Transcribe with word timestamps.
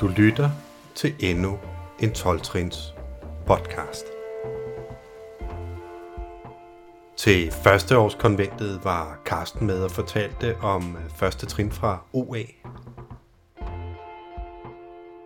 Du 0.00 0.08
lytter 0.08 0.50
til 0.94 1.14
endnu 1.18 1.58
en 1.98 2.10
12-trins 2.10 2.94
podcast. 3.46 4.04
Til 7.16 7.52
førsteårskonventet 7.52 8.80
var 8.84 9.18
Karsten 9.24 9.66
med 9.66 9.82
og 9.82 9.90
fortalte 9.90 10.56
om 10.60 10.96
øh, 10.96 11.10
første 11.10 11.46
trin 11.46 11.72
fra 11.72 12.02
OA. 12.12 12.42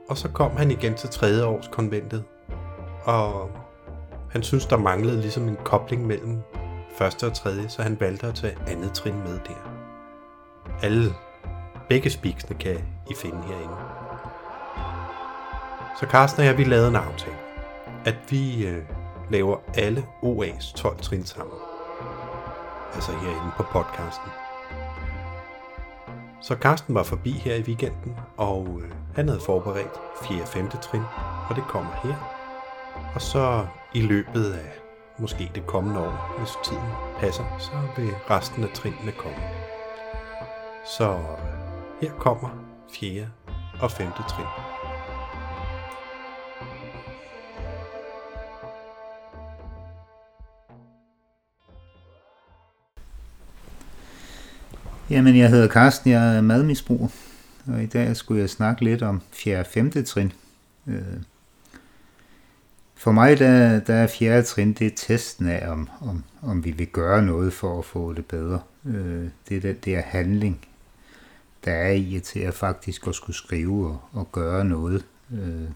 Og 0.09 0.18
så 0.18 0.29
kom 0.29 0.57
han 0.57 0.71
igen 0.71 0.95
til 0.95 1.09
tredje 1.09 1.45
års 1.45 1.68
konventet, 1.68 2.25
og 3.04 3.50
han 4.30 4.43
synes, 4.43 4.66
der 4.66 4.77
manglede 4.77 5.20
ligesom 5.20 5.48
en 5.48 5.56
kobling 5.64 6.06
mellem 6.06 6.38
første 6.98 7.27
og 7.27 7.34
tredje, 7.34 7.68
så 7.68 7.82
han 7.82 8.00
valgte 8.00 8.27
at 8.27 8.34
tage 8.34 8.56
andet 8.66 8.93
trin 8.93 9.18
med 9.18 9.38
der. 9.46 9.70
Alle, 10.82 11.14
begge 11.89 12.11
spiksene 12.11 12.59
kan 12.59 12.77
I 13.11 13.14
finde 13.14 13.43
herinde. 13.43 14.04
Så 16.00 16.07
Carsten 16.07 16.40
og 16.40 16.46
jeg, 16.46 16.58
vi 16.58 16.64
lavede 16.64 16.89
en 16.89 16.96
aftale, 16.96 17.36
at 18.04 18.14
vi 18.30 18.66
øh, 18.66 18.82
laver 19.30 19.57
alle 19.75 20.07
OA's 20.22 20.76
12 20.76 20.98
trin 20.98 21.25
sammen. 21.25 21.57
Altså 22.94 23.12
herinde 23.12 23.52
på 23.57 23.62
podcasten. 23.62 24.30
Så 26.43 26.54
Carsten 26.54 26.94
var 26.94 27.02
forbi 27.02 27.30
her 27.30 27.54
i 27.54 27.62
weekenden, 27.62 28.16
og 28.36 28.80
øh, 28.82 28.90
han 29.14 29.29
havde 29.29 29.40
forberedt 29.40 30.00
4. 30.22 30.43
og 30.43 30.49
5. 30.49 30.68
trin, 30.68 31.02
og 31.50 31.57
det 31.57 31.64
kommer 31.64 31.93
her. 32.02 32.14
Og 33.14 33.22
så 33.22 33.66
i 33.94 34.00
løbet 34.00 34.52
af 34.52 34.72
måske 35.19 35.50
det 35.55 35.66
kommende 35.66 36.00
år, 36.00 36.38
hvis 36.38 36.50
tiden 36.64 36.92
passer, 37.20 37.44
så 37.58 37.70
vil 37.97 38.11
resten 38.30 38.64
af 38.64 38.70
trinene 38.74 39.12
komme. 39.12 39.36
Så 40.98 41.19
her 42.00 42.12
kommer 42.12 42.48
4. 42.92 43.26
og 43.80 43.91
5. 43.91 44.06
trin. 44.28 44.73
Jamen, 55.10 55.36
jeg 55.36 55.50
hedder 55.50 55.69
Carsten, 55.69 56.10
jeg 56.10 56.36
er 56.36 56.41
madmisbruger, 56.41 57.08
og 57.66 57.83
i 57.83 57.86
dag 57.86 58.16
skulle 58.16 58.41
jeg 58.41 58.50
snakke 58.50 58.84
lidt 58.84 59.02
om 59.02 59.22
4. 59.33 59.58
og 59.58 59.66
5. 59.66 60.05
trin. 60.05 60.33
Øh, 60.86 61.02
for 62.94 63.12
mig 63.12 63.38
der, 63.38 63.80
der 63.80 63.94
er 63.94 64.06
4. 64.06 64.42
trin, 64.42 64.72
det 64.72 64.86
er 64.86 64.91
testen 64.97 65.48
af, 65.48 65.70
om, 65.70 65.88
om, 66.00 66.25
om 66.42 66.64
vi 66.64 66.70
vil 66.70 66.86
gøre 66.86 67.22
noget 67.22 67.52
for 67.52 67.78
at 67.78 67.84
få 67.84 68.12
det 68.12 68.27
bedre. 68.27 68.60
Øh, 68.86 69.28
det 69.48 69.56
er 69.56 69.60
den 69.60 69.77
der 69.84 70.00
handling, 70.00 70.66
der 71.64 71.72
er 71.72 71.92
i 71.92 72.20
til 72.25 72.41
at 72.41 72.55
faktisk 72.55 73.06
at 73.06 73.14
skulle 73.14 73.36
skrive 73.36 73.88
og, 73.88 74.00
og 74.12 74.32
gøre 74.32 74.64
noget. 74.64 75.05
Øh, 75.32 75.69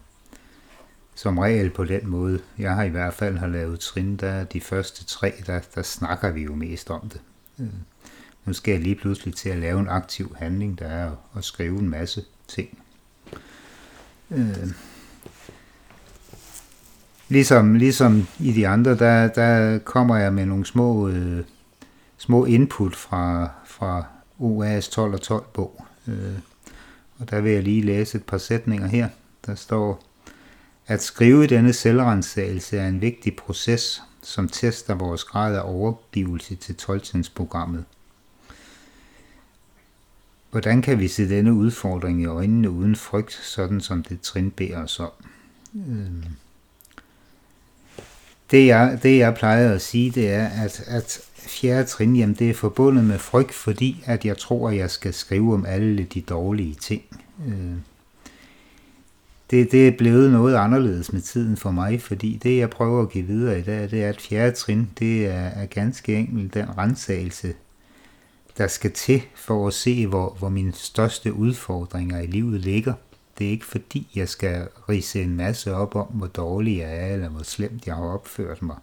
som 1.15 1.37
regel 1.37 1.69
på 1.69 1.83
den 1.83 2.07
måde. 2.07 2.39
Jeg 2.57 2.75
har 2.75 2.83
i 2.83 2.89
hvert 2.89 3.13
fald 3.13 3.37
har 3.37 3.47
lavet 3.47 3.79
trin, 3.79 4.15
der 4.15 4.43
de 4.43 4.61
første 4.61 5.05
tre, 5.05 5.33
der, 5.47 5.59
der 5.75 5.81
snakker 5.81 6.31
vi 6.31 6.41
jo 6.43 6.55
mest 6.55 6.89
om 6.89 7.09
det. 7.09 7.21
Nu 8.49 8.53
skal 8.53 8.71
jeg 8.71 8.81
lige 8.81 8.95
pludselig 8.95 9.35
til 9.35 9.49
at 9.49 9.57
lave 9.57 9.79
en 9.79 9.87
aktiv 9.87 10.35
handling, 10.39 10.79
der 10.79 10.85
er 10.85 11.11
at 11.37 11.43
skrive 11.43 11.79
en 11.79 11.89
masse 11.89 12.23
ting. 12.47 12.79
Øh. 14.31 14.67
Ligesom, 17.27 17.75
ligesom 17.75 18.27
i 18.39 18.51
de 18.51 18.67
andre, 18.67 18.97
der, 18.97 19.27
der 19.27 19.79
kommer 19.79 20.17
jeg 20.17 20.33
med 20.33 20.45
nogle 20.45 20.65
små, 20.65 21.09
øh, 21.09 21.43
små 22.17 22.45
input 22.45 22.95
fra, 22.95 23.49
fra 23.65 24.03
OAS 24.39 24.89
12 24.89 25.13
og 25.13 25.21
12 25.21 25.45
bog. 25.53 25.85
Øh. 26.07 26.39
Og 27.19 27.29
der 27.29 27.41
vil 27.41 27.51
jeg 27.51 27.63
lige 27.63 27.81
læse 27.81 28.17
et 28.17 28.23
par 28.23 28.37
sætninger 28.37 28.87
her. 28.87 29.09
Der 29.45 29.55
står, 29.55 30.03
at 30.87 31.01
skrive 31.01 31.47
denne 31.47 31.73
selvrensagelse 31.73 32.77
er 32.77 32.87
en 32.87 33.01
vigtig 33.01 33.35
proces, 33.35 34.01
som 34.21 34.47
tester 34.47 34.95
vores 34.95 35.23
grad 35.23 35.55
af 35.55 35.61
overgivelse 35.63 36.55
til 36.55 36.75
12 36.75 37.23
programmet 37.35 37.85
Hvordan 40.51 40.81
kan 40.81 40.99
vi 40.99 41.07
se 41.07 41.29
denne 41.29 41.53
udfordring 41.53 42.21
i 42.21 42.25
øjnene 42.25 42.69
uden 42.69 42.95
frygt, 42.95 43.33
sådan 43.33 43.81
som 43.81 44.03
det 44.03 44.21
trin 44.21 44.51
beder 44.51 44.83
os 44.83 44.99
om? 44.99 45.11
Øhm. 45.75 46.23
Det 48.51 48.67
jeg, 48.67 48.99
det 49.03 49.17
jeg 49.17 49.35
plejer 49.35 49.73
at 49.73 49.81
sige, 49.81 50.11
det 50.11 50.29
er, 50.29 50.47
at, 50.47 50.83
at 50.87 51.19
fjerde 51.35 51.83
trin, 51.83 52.15
jamen 52.15 52.35
det 52.35 52.49
er 52.49 52.53
forbundet 52.53 53.03
med 53.03 53.19
frygt, 53.19 53.53
fordi 53.53 54.03
at 54.05 54.25
jeg 54.25 54.37
tror, 54.37 54.69
at 54.69 54.77
jeg 54.77 54.91
skal 54.91 55.13
skrive 55.13 55.53
om 55.53 55.65
alle 55.65 56.03
de 56.03 56.21
dårlige 56.21 56.75
ting. 56.75 57.03
Øhm. 57.47 57.81
Det, 59.51 59.71
det 59.71 59.87
er 59.87 59.97
blevet 59.97 60.31
noget 60.31 60.55
anderledes 60.55 61.13
med 61.13 61.21
tiden 61.21 61.57
for 61.57 61.71
mig, 61.71 62.01
fordi 62.01 62.39
det 62.43 62.57
jeg 62.57 62.69
prøver 62.69 63.01
at 63.01 63.09
give 63.09 63.27
videre 63.27 63.59
i 63.59 63.61
dag, 63.61 63.91
det 63.91 64.03
er, 64.03 64.09
at 64.09 64.21
fjerde 64.21 64.55
trin, 64.55 64.89
det 64.99 65.27
er, 65.27 65.31
er 65.39 65.65
ganske 65.65 66.15
enkelt 66.15 66.53
den 66.53 66.77
rensagelse, 66.77 67.53
der 68.59 68.67
skal 68.67 68.91
til 68.91 69.21
for 69.35 69.67
at 69.67 69.73
se, 69.73 70.07
hvor, 70.07 70.35
hvor 70.39 70.49
mine 70.49 70.73
største 70.73 71.33
udfordringer 71.33 72.19
i 72.19 72.25
livet 72.25 72.59
ligger. 72.61 72.93
Det 73.37 73.47
er 73.47 73.51
ikke 73.51 73.65
fordi, 73.65 74.07
jeg 74.15 74.29
skal 74.29 74.67
rise 74.89 75.23
en 75.23 75.35
masse 75.35 75.75
op 75.75 75.95
om, 75.95 76.07
hvor 76.07 76.27
dårlig 76.27 76.77
jeg 76.77 76.97
er, 76.97 77.13
eller 77.13 77.29
hvor 77.29 77.43
slemt 77.43 77.87
jeg 77.87 77.95
har 77.95 78.03
opført 78.03 78.61
mig. 78.61 78.77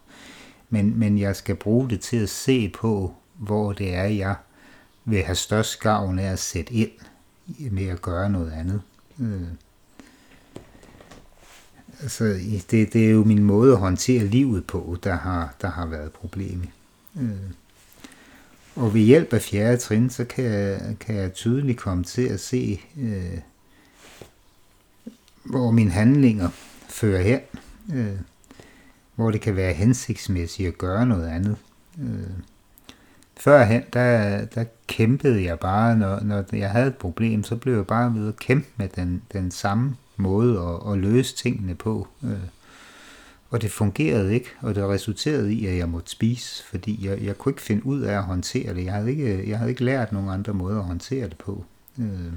Men, 0.70 0.98
men 0.98 1.18
jeg 1.18 1.36
skal 1.36 1.54
bruge 1.56 1.90
det 1.90 2.00
til 2.00 2.16
at 2.16 2.28
se 2.28 2.68
på, 2.68 3.14
hvor 3.34 3.72
det 3.72 3.94
er, 3.94 4.04
jeg 4.04 4.34
vil 5.04 5.22
have 5.22 5.36
størst 5.36 5.80
gavn 5.80 6.18
af 6.18 6.32
at 6.32 6.38
sætte 6.38 6.74
ind 6.74 6.90
med 7.70 7.86
at 7.86 8.02
gøre 8.02 8.30
noget 8.30 8.52
andet. 8.52 8.82
Øh. 9.20 9.48
Altså, 12.02 12.24
det, 12.70 12.92
det 12.92 13.06
er 13.06 13.10
jo 13.10 13.24
min 13.24 13.42
måde 13.42 13.72
at 13.72 13.78
håndtere 13.78 14.24
livet 14.24 14.66
på, 14.66 14.96
der 15.04 15.14
har, 15.14 15.54
der 15.60 15.70
har 15.70 15.86
været 15.86 16.12
problemet. 16.12 16.68
Øh. 17.20 17.50
Og 18.76 18.94
ved 18.94 19.00
hjælp 19.00 19.32
af 19.32 19.42
fjerde 19.42 19.76
trin, 19.76 20.10
så 20.10 20.24
kan 20.24 20.44
jeg, 20.44 20.96
kan 21.00 21.14
jeg 21.14 21.32
tydeligt 21.32 21.78
komme 21.78 22.04
til 22.04 22.22
at 22.22 22.40
se, 22.40 22.80
øh, 23.00 23.38
hvor 25.44 25.70
mine 25.70 25.90
handlinger 25.90 26.48
fører 26.88 27.22
hen. 27.22 27.40
Øh, 27.94 28.18
hvor 29.14 29.30
det 29.30 29.40
kan 29.40 29.56
være 29.56 29.72
hensigtsmæssigt 29.72 30.68
at 30.68 30.78
gøre 30.78 31.06
noget 31.06 31.28
andet. 31.28 31.56
Øh, 32.00 32.30
førhen, 33.36 33.82
der, 33.92 34.44
der 34.44 34.64
kæmpede 34.86 35.44
jeg 35.44 35.58
bare, 35.58 35.96
når, 35.96 36.20
når 36.20 36.44
jeg 36.52 36.70
havde 36.70 36.86
et 36.86 36.96
problem, 36.96 37.44
så 37.44 37.56
blev 37.56 37.74
jeg 37.74 37.86
bare 37.86 38.14
ved 38.14 38.28
at 38.28 38.36
kæmpe 38.36 38.68
med 38.76 38.88
den, 38.88 39.22
den 39.32 39.50
samme 39.50 39.96
måde 40.16 40.60
at, 40.60 40.92
at 40.92 40.98
løse 40.98 41.36
tingene 41.36 41.74
på. 41.74 42.08
Øh, 42.24 42.38
og 43.56 43.62
det 43.62 43.70
fungerede 43.70 44.34
ikke, 44.34 44.48
og 44.60 44.74
det 44.74 44.84
resulterede 44.84 45.54
i, 45.54 45.66
at 45.66 45.76
jeg 45.76 45.88
måtte 45.88 46.10
spise, 46.10 46.64
fordi 46.64 47.06
jeg, 47.06 47.22
jeg 47.22 47.38
kunne 47.38 47.50
ikke 47.50 47.62
finde 47.62 47.86
ud 47.86 48.00
af 48.00 48.16
at 48.16 48.22
håndtere 48.22 48.74
det. 48.74 48.84
Jeg 48.84 48.92
havde 48.92 49.10
ikke, 49.10 49.48
jeg 49.48 49.58
havde 49.58 49.70
ikke 49.70 49.84
lært 49.84 50.12
nogen 50.12 50.30
andre 50.30 50.54
måder 50.54 50.78
at 50.78 50.84
håndtere 50.84 51.28
det 51.28 51.38
på. 51.38 51.64
Øh. 51.98 52.32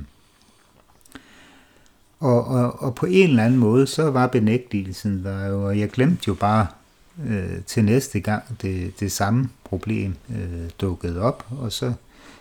Og, 2.20 2.46
og, 2.46 2.82
og 2.82 2.96
på 2.96 3.06
en 3.06 3.30
eller 3.30 3.44
anden 3.44 3.60
måde, 3.60 3.88
så 3.88 4.12
var 4.12 4.28
benægtelsen 4.28 5.24
der 5.24 5.46
jo, 5.46 5.66
og 5.66 5.80
jeg 5.80 5.90
glemte 5.90 6.24
jo 6.28 6.34
bare 6.34 6.68
øh, 7.28 7.64
til 7.66 7.86
næste 7.86 8.20
gang 8.20 8.44
det, 8.62 9.00
det 9.00 9.12
samme 9.12 9.50
problem 9.64 10.16
øh, 10.30 10.70
dukkede 10.82 11.22
op, 11.22 11.48
og 11.52 11.72
så, 11.72 11.94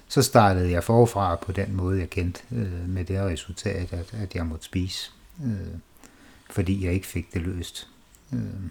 så 0.09 0.23
startede 0.23 0.71
jeg 0.71 0.85
forfra 0.85 1.37
på 1.37 1.53
den 1.53 1.77
måde, 1.77 1.99
jeg 1.99 2.11
kendte, 2.11 2.41
øh, 2.53 2.89
med 2.89 3.05
det 3.05 3.21
resultat, 3.21 3.93
at, 3.93 4.15
at 4.23 4.35
jeg 4.35 4.47
måtte 4.47 4.65
spise, 4.65 5.11
øh, 5.45 5.79
fordi 6.51 6.85
jeg 6.85 6.93
ikke 6.93 7.07
fik 7.07 7.35
det 7.35 7.43
løst. 7.43 7.89
Øhm. 8.33 8.71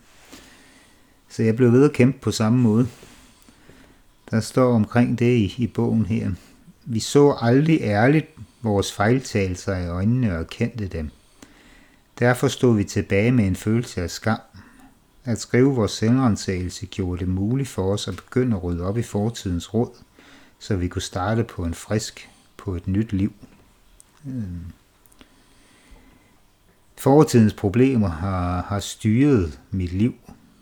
Så 1.30 1.44
jeg 1.44 1.56
blev 1.56 1.72
ved 1.72 1.86
at 1.86 1.94
kæmpe 1.94 2.20
på 2.20 2.32
samme 2.32 2.60
måde. 2.60 2.88
Der 4.32 4.40
står 4.40 4.74
omkring 4.74 5.20
det 5.20 5.38
i, 5.38 5.56
i 5.58 5.68
bogen 5.68 6.06
her. 6.06 6.32
Vi 6.86 7.00
så 7.00 7.38
aldrig 7.42 7.82
ærligt 7.82 8.28
vores 8.62 8.92
fejltagelser 8.92 9.78
i 9.78 9.88
øjnene 9.88 10.38
og 10.38 10.48
kendte 10.48 10.88
dem. 10.88 11.10
Derfor 12.20 12.48
stod 12.48 12.78
vi 12.78 12.84
tilbage 12.84 13.32
med 13.32 13.48
en 13.48 13.56
følelse 13.56 14.02
af 14.02 14.10
skam. 14.10 14.40
At 15.24 15.40
skrive 15.40 15.76
vores 15.76 15.92
selvrensagelse 15.92 16.86
gjorde 16.86 17.20
det 17.20 17.28
muligt 17.28 17.70
for 17.70 17.94
os 17.94 18.08
at 18.08 18.16
begynde 18.16 18.56
at 18.58 18.64
rydde 18.64 18.84
op 18.84 18.98
i 18.98 19.02
fortidens 19.02 19.74
råd, 19.74 19.92
så 20.60 20.76
vi 20.76 20.88
kunne 20.88 21.02
starte 21.02 21.44
på 21.44 21.64
en 21.64 21.74
frisk, 21.74 22.30
på 22.58 22.76
et 22.76 22.88
nyt 22.88 23.14
liv. 23.14 23.34
Øh. 24.28 24.44
Fortidens 26.98 27.54
problemer 27.54 28.10
har, 28.10 28.62
har 28.62 28.80
styret 28.80 29.60
mit 29.72 29.94
liv, 29.94 30.16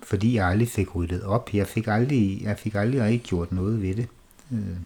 fordi 0.03 0.35
jeg 0.35 0.47
aldrig 0.47 0.69
fik 0.69 0.95
ryddet 0.95 1.23
op. 1.23 1.53
Jeg 1.53 1.67
fik 1.67 1.87
aldrig, 1.87 2.41
jeg 2.43 2.59
fik 2.59 2.75
aldrig 2.75 3.11
ikke 3.11 3.25
gjort 3.25 3.51
noget 3.51 3.81
ved 3.81 3.95
det. 3.95 4.07
Øh, 4.51 4.77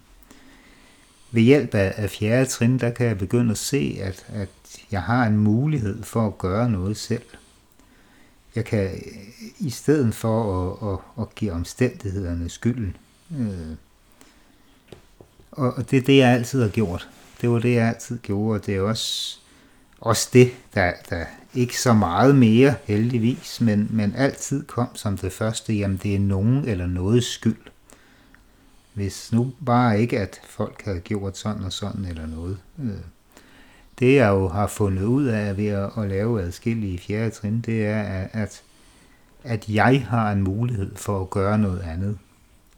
ved 1.31 1.41
hjælp 1.41 1.75
af, 1.75 1.93
af 1.97 2.09
fjerde 2.09 2.45
trin, 2.45 2.79
der 2.79 2.89
kan 2.89 3.07
jeg 3.07 3.17
begynde 3.17 3.51
at 3.51 3.57
se, 3.57 3.97
at, 4.01 4.25
at 4.27 4.49
jeg 4.91 5.01
har 5.01 5.25
en 5.25 5.37
mulighed 5.37 6.03
for 6.03 6.27
at 6.27 6.37
gøre 6.37 6.69
noget 6.69 6.97
selv. 6.97 7.23
Jeg 8.55 8.65
kan 8.65 9.03
i 9.59 9.69
stedet 9.69 10.15
for 10.15 10.71
at, 10.71 10.93
at, 10.93 11.23
at 11.23 11.35
give 11.35 11.51
omstændighederne 11.51 12.49
skylden. 12.49 12.97
Øh. 13.39 13.75
Og 15.51 15.91
det 15.91 15.97
er 15.97 16.01
det, 16.01 16.17
jeg 16.17 16.29
altid 16.29 16.61
har 16.61 16.69
gjort. 16.69 17.09
Det 17.41 17.49
var 17.49 17.59
det, 17.59 17.73
jeg 17.73 17.87
altid 17.87 18.17
gjorde, 18.17 18.59
og 18.59 18.65
det 18.65 18.75
er 18.75 18.81
også 18.81 19.39
også 20.01 20.29
det, 20.33 20.51
der, 20.73 20.93
der 21.09 21.25
ikke 21.53 21.79
så 21.79 21.93
meget 21.93 22.35
mere 22.35 22.75
heldigvis, 22.83 23.61
men, 23.61 23.87
men 23.89 24.15
altid 24.15 24.63
kom 24.63 24.95
som 24.95 25.17
det 25.17 25.31
første, 25.31 25.73
jamen 25.73 25.99
det 26.03 26.15
er 26.15 26.19
nogen 26.19 26.67
eller 26.67 26.87
noget 26.87 27.23
skyld. 27.23 27.57
Hvis 28.93 29.31
nu 29.31 29.51
bare 29.65 30.01
ikke, 30.01 30.19
at 30.19 30.41
folk 30.45 30.81
havde 30.85 30.99
gjort 30.99 31.37
sådan 31.37 31.63
og 31.63 31.73
sådan 31.73 32.05
eller 32.05 32.27
noget. 32.27 32.57
Øh. 32.79 32.91
Det 33.99 34.15
jeg 34.15 34.29
jo 34.29 34.47
har 34.47 34.67
fundet 34.67 35.03
ud 35.03 35.25
af 35.25 35.57
ved 35.57 35.67
at, 35.67 35.89
at 35.97 36.09
lave 36.09 36.41
adskillige 36.41 36.99
fjerde 36.99 37.29
trin, 37.29 37.61
det 37.61 37.85
er, 37.85 38.27
at, 38.33 38.61
at 39.43 39.69
jeg 39.69 40.05
har 40.09 40.31
en 40.31 40.43
mulighed 40.43 40.95
for 40.95 41.21
at 41.21 41.29
gøre 41.29 41.57
noget 41.57 41.79
andet. 41.79 42.17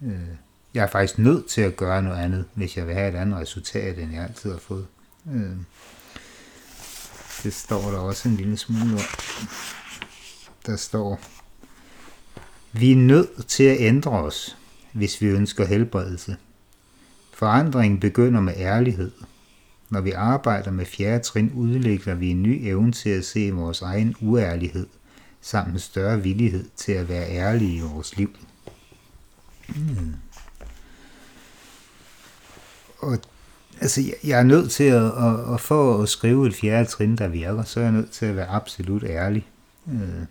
Øh, 0.01 0.19
jeg 0.73 0.83
er 0.83 0.88
faktisk 0.88 1.19
nødt 1.19 1.47
til 1.47 1.62
at 1.62 1.75
gøre 1.75 2.03
noget 2.03 2.18
andet, 2.18 2.45
hvis 2.53 2.77
jeg 2.77 2.88
vil 2.88 2.95
have 2.95 3.09
et 3.09 3.15
andet 3.15 3.39
resultat, 3.39 4.00
end 4.00 4.13
jeg 4.13 4.23
altid 4.23 4.51
har 4.51 4.59
fået. 4.59 4.88
Øh. 5.33 5.51
Det 7.43 7.53
står 7.53 7.91
der 7.91 7.97
også 7.97 8.29
en 8.29 8.35
lille 8.35 8.57
smule 8.57 8.93
om. 8.93 9.01
Der 10.65 10.75
står, 10.75 11.19
vi 12.71 12.91
er 12.91 12.95
nødt 12.95 13.47
til 13.47 13.63
at 13.63 13.77
ændre 13.79 14.11
os, 14.11 14.57
hvis 14.91 15.21
vi 15.21 15.27
ønsker 15.27 15.65
helbredelse. 15.65 16.38
Forandringen 17.33 17.99
begynder 17.99 18.41
med 18.41 18.53
ærlighed. 18.57 19.11
Når 19.89 20.01
vi 20.01 20.11
arbejder 20.11 20.71
med 20.71 20.85
fjerde 20.85 21.23
trin, 21.23 21.51
udvikler 21.51 22.15
vi 22.15 22.29
en 22.29 22.43
ny 22.43 22.59
evne 22.67 22.91
til 22.91 23.09
at 23.09 23.25
se 23.25 23.51
vores 23.51 23.81
egen 23.81 24.15
uærlighed, 24.21 24.87
samt 25.41 25.73
en 25.73 25.79
større 25.79 26.23
villighed 26.23 26.65
til 26.75 26.91
at 26.91 27.09
være 27.09 27.29
ærlige 27.29 27.75
i 27.75 27.81
vores 27.81 28.17
liv. 28.17 28.35
Mm. 29.67 30.13
Og 32.99 33.19
altså, 33.81 34.01
jeg 34.24 34.39
er 34.39 34.44
nødt 34.44 34.72
til 34.72 34.83
at, 34.83 35.06
at, 35.06 35.54
at 35.54 35.62
få 35.62 36.01
at 36.01 36.10
skrive 36.10 36.48
et 36.48 36.56
fjerde 36.56 36.89
trin, 36.89 37.16
der 37.16 37.28
virker, 37.28 37.63
så 37.63 37.80
er 37.80 37.83
jeg 37.83 37.94
nødt 37.94 38.12
til 38.12 38.25
at 38.25 38.36
være 38.36 38.48
absolut 38.48 39.04
ærlig. 39.04 39.48
Øh. 39.94 40.25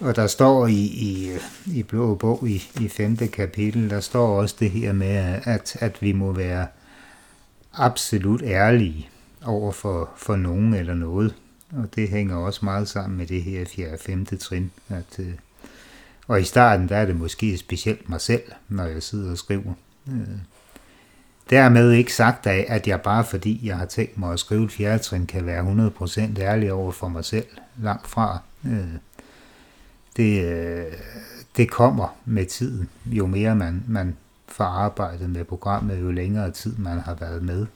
Og 0.00 0.16
der 0.16 0.26
står 0.26 0.66
i, 0.66 0.82
i, 0.82 1.38
i 1.66 1.82
Blå 1.82 2.14
Bog 2.14 2.48
i, 2.48 2.62
i 2.80 2.88
femte 2.88 3.28
kapitel, 3.28 3.90
der 3.90 4.00
står 4.00 4.40
også 4.40 4.56
det 4.60 4.70
her 4.70 4.92
med, 4.92 5.40
at, 5.44 5.76
at 5.80 6.02
vi 6.02 6.12
må 6.12 6.32
være 6.32 6.66
absolut 7.72 8.42
ærlige 8.42 9.08
over 9.44 9.72
for, 9.72 10.10
for 10.16 10.36
nogen 10.36 10.74
eller 10.74 10.94
noget. 10.94 11.34
Og 11.72 11.94
det 11.94 12.08
hænger 12.08 12.36
også 12.36 12.64
meget 12.64 12.88
sammen 12.88 13.18
med 13.18 13.26
det 13.26 13.42
her 13.42 13.64
fjerde 13.64 13.98
femte 13.98 14.36
trin. 14.36 14.70
At, 14.88 15.18
øh, 15.18 15.32
og 16.26 16.40
i 16.40 16.44
starten, 16.44 16.88
der 16.88 16.96
er 16.96 17.06
det 17.06 17.16
måske 17.16 17.58
specielt 17.58 18.08
mig 18.08 18.20
selv, 18.20 18.42
når 18.68 18.84
jeg 18.84 19.02
sidder 19.02 19.30
og 19.30 19.38
skriver. 19.38 19.74
Øh. 20.08 20.38
Dermed 21.50 21.90
ikke 21.90 22.14
sagt 22.14 22.46
af, 22.46 22.66
at 22.68 22.88
jeg 22.88 23.00
bare 23.00 23.24
fordi 23.24 23.60
jeg 23.68 23.76
har 23.76 23.86
tænkt 23.86 24.18
mig 24.18 24.32
at 24.32 24.40
skrive 24.40 24.64
et 24.64 24.72
fjerde 24.72 25.02
trin, 25.02 25.26
kan 25.26 25.46
være 25.46 25.90
100% 26.36 26.40
ærlig 26.40 26.72
over 26.72 26.92
for 26.92 27.08
mig 27.08 27.24
selv. 27.24 27.46
Langt 27.82 28.06
fra. 28.06 28.38
Øh. 28.64 28.94
Det, 30.16 30.44
øh, 30.44 30.92
det 31.56 31.70
kommer 31.70 32.16
med 32.24 32.46
tiden. 32.46 32.88
Jo 33.06 33.26
mere 33.26 33.56
man, 33.56 33.84
man 33.88 34.16
får 34.48 34.64
arbejdet 34.64 35.30
med 35.30 35.44
programmet, 35.44 36.00
jo 36.00 36.10
længere 36.10 36.50
tid 36.50 36.76
man 36.76 36.98
har 36.98 37.14
været 37.14 37.42
med. 37.42 37.66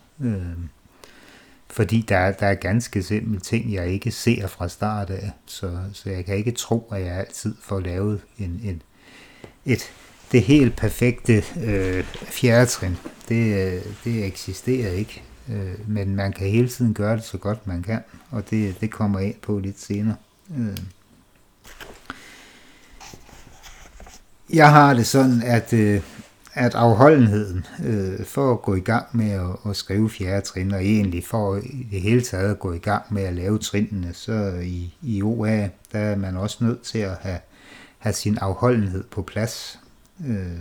Fordi 1.70 2.04
der, 2.08 2.32
der 2.32 2.46
er 2.46 2.54
ganske 2.54 3.02
simpelt 3.02 3.42
ting, 3.42 3.72
jeg 3.72 3.88
ikke 3.88 4.10
ser 4.10 4.46
fra 4.46 4.68
start 4.68 5.10
af, 5.10 5.30
så, 5.46 5.78
så 5.92 6.10
jeg 6.10 6.24
kan 6.24 6.36
ikke 6.36 6.52
tro, 6.52 6.88
at 6.92 7.00
jeg 7.00 7.14
altid 7.14 7.54
får 7.62 7.80
lavet 7.80 8.20
en, 8.38 8.60
en, 8.64 8.82
et, 9.64 9.92
det 10.32 10.42
helt 10.42 10.76
perfekte 10.76 11.44
øh, 11.64 12.04
fjerretrin. 12.04 12.96
Det, 13.28 13.82
det 14.04 14.24
eksisterer 14.24 14.92
ikke, 14.92 15.22
øh, 15.48 15.88
men 15.88 16.16
man 16.16 16.32
kan 16.32 16.46
hele 16.46 16.68
tiden 16.68 16.94
gøre 16.94 17.16
det 17.16 17.24
så 17.24 17.38
godt 17.38 17.66
man 17.66 17.82
kan, 17.82 18.00
og 18.30 18.50
det, 18.50 18.80
det 18.80 18.90
kommer 18.90 19.20
ind 19.20 19.34
på 19.42 19.58
lidt 19.58 19.80
senere. 19.80 20.16
Øh. 20.58 20.76
Jeg 24.52 24.70
har 24.70 24.94
det 24.94 25.06
sådan, 25.06 25.42
at, 25.42 25.72
øh, 25.72 26.00
at 26.54 26.74
afholdenheden 26.74 27.66
øh, 27.84 28.24
for 28.24 28.52
at 28.52 28.62
gå 28.62 28.74
i 28.74 28.80
gang 28.80 29.06
med 29.12 29.30
at, 29.30 29.70
at 29.70 29.76
skrive 29.76 30.10
fjerde 30.10 30.46
trin, 30.46 30.74
og 30.74 30.84
egentlig 30.84 31.24
for 31.24 31.56
i 31.56 31.86
det 31.90 32.00
hele 32.00 32.22
taget 32.22 32.50
at 32.50 32.58
gå 32.58 32.72
i 32.72 32.78
gang 32.78 33.04
med 33.10 33.22
at 33.22 33.34
lave 33.34 33.58
trinene, 33.58 34.14
så 34.14 34.60
i, 34.62 34.94
i 35.02 35.22
OA, 35.22 35.68
der 35.92 35.98
er 35.98 36.16
man 36.16 36.36
også 36.36 36.64
nødt 36.64 36.82
til 36.82 36.98
at 36.98 37.16
have, 37.20 37.38
have 37.98 38.12
sin 38.12 38.38
afholdenhed 38.38 39.04
på 39.10 39.22
plads. 39.22 39.78
Øh. 40.26 40.60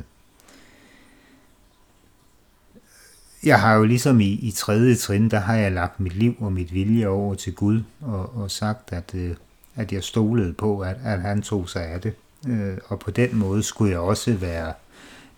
Jeg 3.44 3.62
har 3.62 3.76
jo 3.76 3.84
ligesom 3.84 4.20
i, 4.20 4.32
i 4.32 4.52
tredje 4.52 4.96
trin, 4.96 5.30
der 5.30 5.40
har 5.40 5.56
jeg 5.56 5.72
lagt 5.72 6.00
mit 6.00 6.16
liv 6.16 6.36
og 6.40 6.54
mit 6.54 6.74
vilje 6.74 7.08
over 7.08 7.36
til 7.36 7.54
Gud, 7.56 7.84
og, 8.02 8.38
og 8.38 8.52
sagt, 8.52 8.94
at, 8.94 9.16
øh, 9.16 9.36
at 9.76 9.92
jeg 9.92 10.04
stolede 10.04 10.54
på, 10.54 10.80
at, 10.80 10.98
at 11.04 11.22
han 11.22 11.42
tog 11.42 11.70
sig 11.70 11.86
af 11.86 12.02
det. 12.02 12.14
Øh, 12.48 12.78
og 12.88 13.00
på 13.00 13.12
den 13.12 13.36
måde 13.36 13.64
skulle 13.64 13.92
jeg 13.92 14.00
også 14.00 14.34
være 14.34 14.74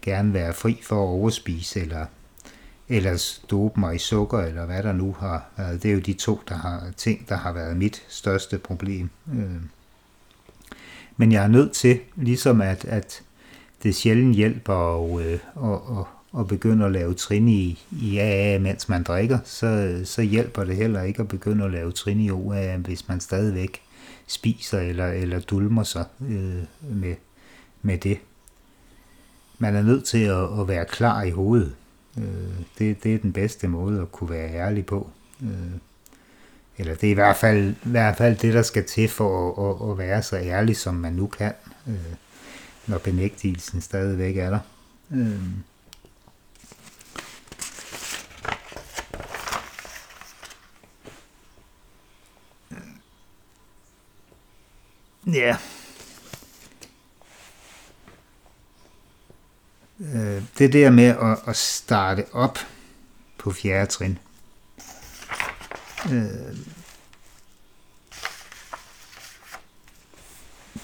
gerne 0.01 0.33
være 0.33 0.53
fri 0.53 0.81
for 0.83 0.95
at 0.95 1.07
overspise, 1.07 1.81
eller 1.81 2.05
ellers 2.89 3.45
dope 3.51 3.79
mig 3.79 3.95
i 3.95 3.99
sukker, 3.99 4.39
eller 4.39 4.65
hvad 4.65 4.83
der 4.83 4.93
nu 4.93 5.15
har 5.19 5.49
været. 5.57 5.83
Det 5.83 5.89
er 5.89 5.95
jo 5.95 5.99
de 5.99 6.13
to 6.13 6.41
der 6.49 6.55
har, 6.55 6.91
ting, 6.97 7.29
der 7.29 7.35
har 7.35 7.53
været 7.53 7.77
mit 7.77 8.03
største 8.07 8.57
problem. 8.57 9.09
Øh. 9.33 9.61
Men 11.17 11.31
jeg 11.31 11.43
er 11.43 11.47
nødt 11.47 11.71
til, 11.71 11.99
ligesom 12.15 12.61
at, 12.61 12.85
at 12.85 13.23
det 13.85 13.95
sjældent 13.95 14.35
hjælper 14.35 14.73
at, 14.73 15.25
øh, 15.25 15.39
at, 15.63 15.99
at, 15.99 16.39
at 16.39 16.47
begynde 16.47 16.85
at 16.85 16.91
lave 16.91 17.13
trin 17.13 17.47
i, 17.47 17.85
i 17.91 18.17
AA, 18.17 18.59
mens 18.59 18.89
man 18.89 19.03
drikker, 19.03 19.39
så, 19.43 20.01
så 20.05 20.21
hjælper 20.21 20.63
det 20.63 20.75
heller 20.75 21.01
ikke 21.01 21.21
at 21.21 21.27
begynde 21.27 21.65
at 21.65 21.71
lave 21.71 21.91
trin 21.91 22.19
i 22.19 22.31
OA, 22.31 22.77
hvis 22.77 23.07
man 23.07 23.19
stadigvæk 23.19 23.81
spiser 24.27 24.79
eller, 24.79 25.07
eller 25.07 25.39
dulmer 25.39 25.83
sig 25.83 26.05
øh, 26.21 26.63
med, 26.81 27.15
med 27.81 27.97
det. 27.97 28.17
Man 29.57 29.75
er 29.75 29.81
nødt 29.81 30.05
til 30.05 30.23
at, 30.23 30.59
at 30.59 30.67
være 30.67 30.85
klar 30.85 31.23
i 31.23 31.29
hovedet. 31.29 31.75
Øh, 32.17 32.23
det, 32.79 33.03
det 33.03 33.15
er 33.15 33.17
den 33.17 33.33
bedste 33.33 33.67
måde 33.67 34.01
at 34.01 34.11
kunne 34.11 34.29
være 34.29 34.53
ærlig 34.53 34.85
på. 34.85 35.09
Øh, 35.41 35.49
eller 36.77 36.95
det 36.95 37.07
er 37.07 37.11
i 37.11 37.13
hvert 37.13 37.35
fald, 37.35 37.69
i 37.69 37.89
hvert 37.89 38.17
fald 38.17 38.37
det, 38.37 38.53
der 38.53 38.61
skal 38.61 38.85
til 38.85 39.09
for 39.09 39.51
at, 39.51 39.85
at, 39.85 39.91
at 39.91 39.97
være 39.97 40.23
så 40.23 40.37
ærlig, 40.37 40.77
som 40.77 40.95
man 40.95 41.13
nu 41.13 41.27
kan, 41.27 41.53
øh, 41.87 42.13
når 42.87 42.97
benægtelsen 42.97 43.81
stadigvæk 43.81 44.37
er 44.37 44.49
der. 44.49 44.59
Øhm. 45.11 45.63
Ja. 55.27 55.57
Øh, 59.99 60.43
det 60.57 60.73
der 60.73 60.89
med 60.89 61.05
at, 61.05 61.37
at 61.47 61.55
starte 61.55 62.25
op 62.33 62.59
på 63.37 63.51
fjerde 63.51 63.91
trin. 63.91 64.19
Øh, 66.11 66.57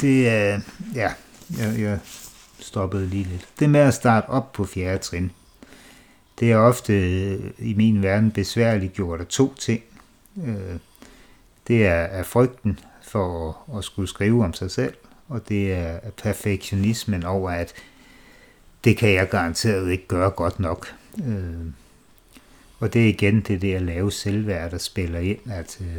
det 0.01 0.29
er, 0.29 0.61
ja, 0.95 1.13
jeg, 1.57 1.79
jeg 1.79 1.99
stoppede 2.59 3.07
lige 3.07 3.23
lidt. 3.23 3.47
Det 3.59 3.69
med 3.69 3.79
at 3.79 3.93
starte 3.93 4.29
op 4.29 4.53
på 4.53 4.65
fjerde 4.65 4.97
trin, 4.97 5.31
det 6.39 6.51
er 6.51 6.57
ofte 6.57 6.93
øh, 6.93 7.51
i 7.59 7.73
min 7.73 8.03
verden 8.03 8.31
besværligt 8.31 8.93
gjort 8.93 9.19
af 9.19 9.27
to 9.27 9.53
ting. 9.53 9.83
Øh, 10.45 10.77
det 11.67 11.85
er, 11.87 12.03
af 12.03 12.25
frygten 12.25 12.79
for 13.01 13.57
at, 13.77 13.83
skulle 13.83 14.09
skrive 14.09 14.43
om 14.43 14.53
sig 14.53 14.71
selv, 14.71 14.93
og 15.27 15.49
det 15.49 15.73
er 15.73 15.99
perfektionismen 16.23 17.23
over, 17.23 17.51
at 17.51 17.73
det 18.83 18.97
kan 18.97 19.09
jeg 19.13 19.29
garanteret 19.29 19.91
ikke 19.91 20.07
gøre 20.07 20.29
godt 20.29 20.59
nok. 20.59 20.95
Øh, 21.27 21.67
og 22.79 22.93
det 22.93 23.03
er 23.03 23.09
igen 23.09 23.41
det 23.41 23.61
der 23.61 23.79
lave 23.79 24.11
selvværd, 24.11 24.71
der 24.71 24.77
spiller 24.77 25.19
ind, 25.19 25.51
at, 25.51 25.77
øh, 25.81 25.97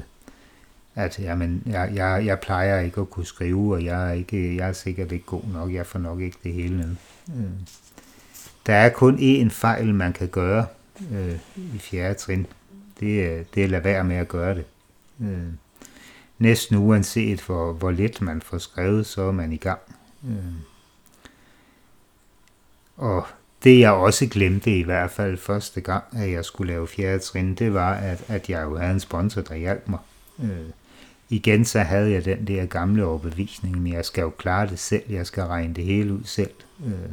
at 0.94 1.18
jamen, 1.18 1.62
jeg, 1.66 1.92
jeg, 1.94 2.22
jeg 2.26 2.40
plejer 2.40 2.80
ikke 2.80 3.00
at 3.00 3.10
kunne 3.10 3.26
skrive, 3.26 3.74
og 3.74 3.84
jeg 3.84 4.08
er, 4.08 4.12
ikke, 4.12 4.56
jeg 4.56 4.68
er 4.68 4.72
sikkert 4.72 5.12
ikke 5.12 5.26
god 5.26 5.44
nok, 5.52 5.72
jeg 5.72 5.86
får 5.86 5.98
nok 5.98 6.20
ikke 6.20 6.38
det 6.42 6.52
hele 6.52 6.76
ned. 6.76 6.96
Øh, 7.36 7.50
der 8.66 8.74
er 8.74 8.88
kun 8.88 9.18
én 9.18 9.48
fejl, 9.48 9.94
man 9.94 10.12
kan 10.12 10.28
gøre 10.28 10.66
øh, 11.12 11.38
i 11.56 11.78
fjerde 11.78 12.14
trin. 12.14 12.46
Det 13.00 13.46
det 13.54 13.60
er 13.60 13.64
at 13.64 13.70
lade 13.70 13.84
være 13.84 14.04
med 14.04 14.16
at 14.16 14.28
gøre 14.28 14.54
det. 14.54 14.64
Øh, 15.20 15.52
næsten 16.38 16.76
uanset 16.76 17.40
for, 17.40 17.72
hvor 17.72 17.90
lidt 17.90 18.20
man 18.20 18.42
får 18.42 18.58
skrevet, 18.58 19.06
så 19.06 19.22
er 19.22 19.32
man 19.32 19.52
i 19.52 19.56
gang. 19.56 19.80
Øh. 20.24 20.52
Og 22.96 23.26
det 23.64 23.80
jeg 23.80 23.92
også 23.92 24.26
glemte 24.26 24.78
i 24.78 24.82
hvert 24.82 25.10
fald 25.10 25.36
første 25.36 25.80
gang, 25.80 26.04
at 26.12 26.32
jeg 26.32 26.44
skulle 26.44 26.72
lave 26.72 26.88
fjerde 26.88 27.18
trin, 27.18 27.54
det 27.54 27.74
var, 27.74 27.94
at, 27.94 28.24
at 28.28 28.50
jeg 28.50 28.62
jo 28.62 28.76
havde 28.78 28.92
en 28.92 29.00
sponsor, 29.00 29.40
der 29.40 29.54
hjalp 29.54 29.88
mig. 29.88 29.98
Øh. 30.42 30.66
Igen 31.32 31.64
så 31.64 31.80
havde 31.80 32.12
jeg 32.12 32.24
den 32.24 32.46
der 32.46 32.66
gamle 32.66 33.04
overbevisning, 33.04 33.82
men 33.82 33.92
jeg 33.92 34.04
skal 34.04 34.22
jo 34.22 34.30
klare 34.30 34.66
det 34.66 34.78
selv, 34.78 35.02
jeg 35.10 35.26
skal 35.26 35.44
regne 35.44 35.74
det 35.74 35.84
hele 35.84 36.14
ud 36.14 36.24
selv. 36.24 36.50
Øh. 36.86 37.10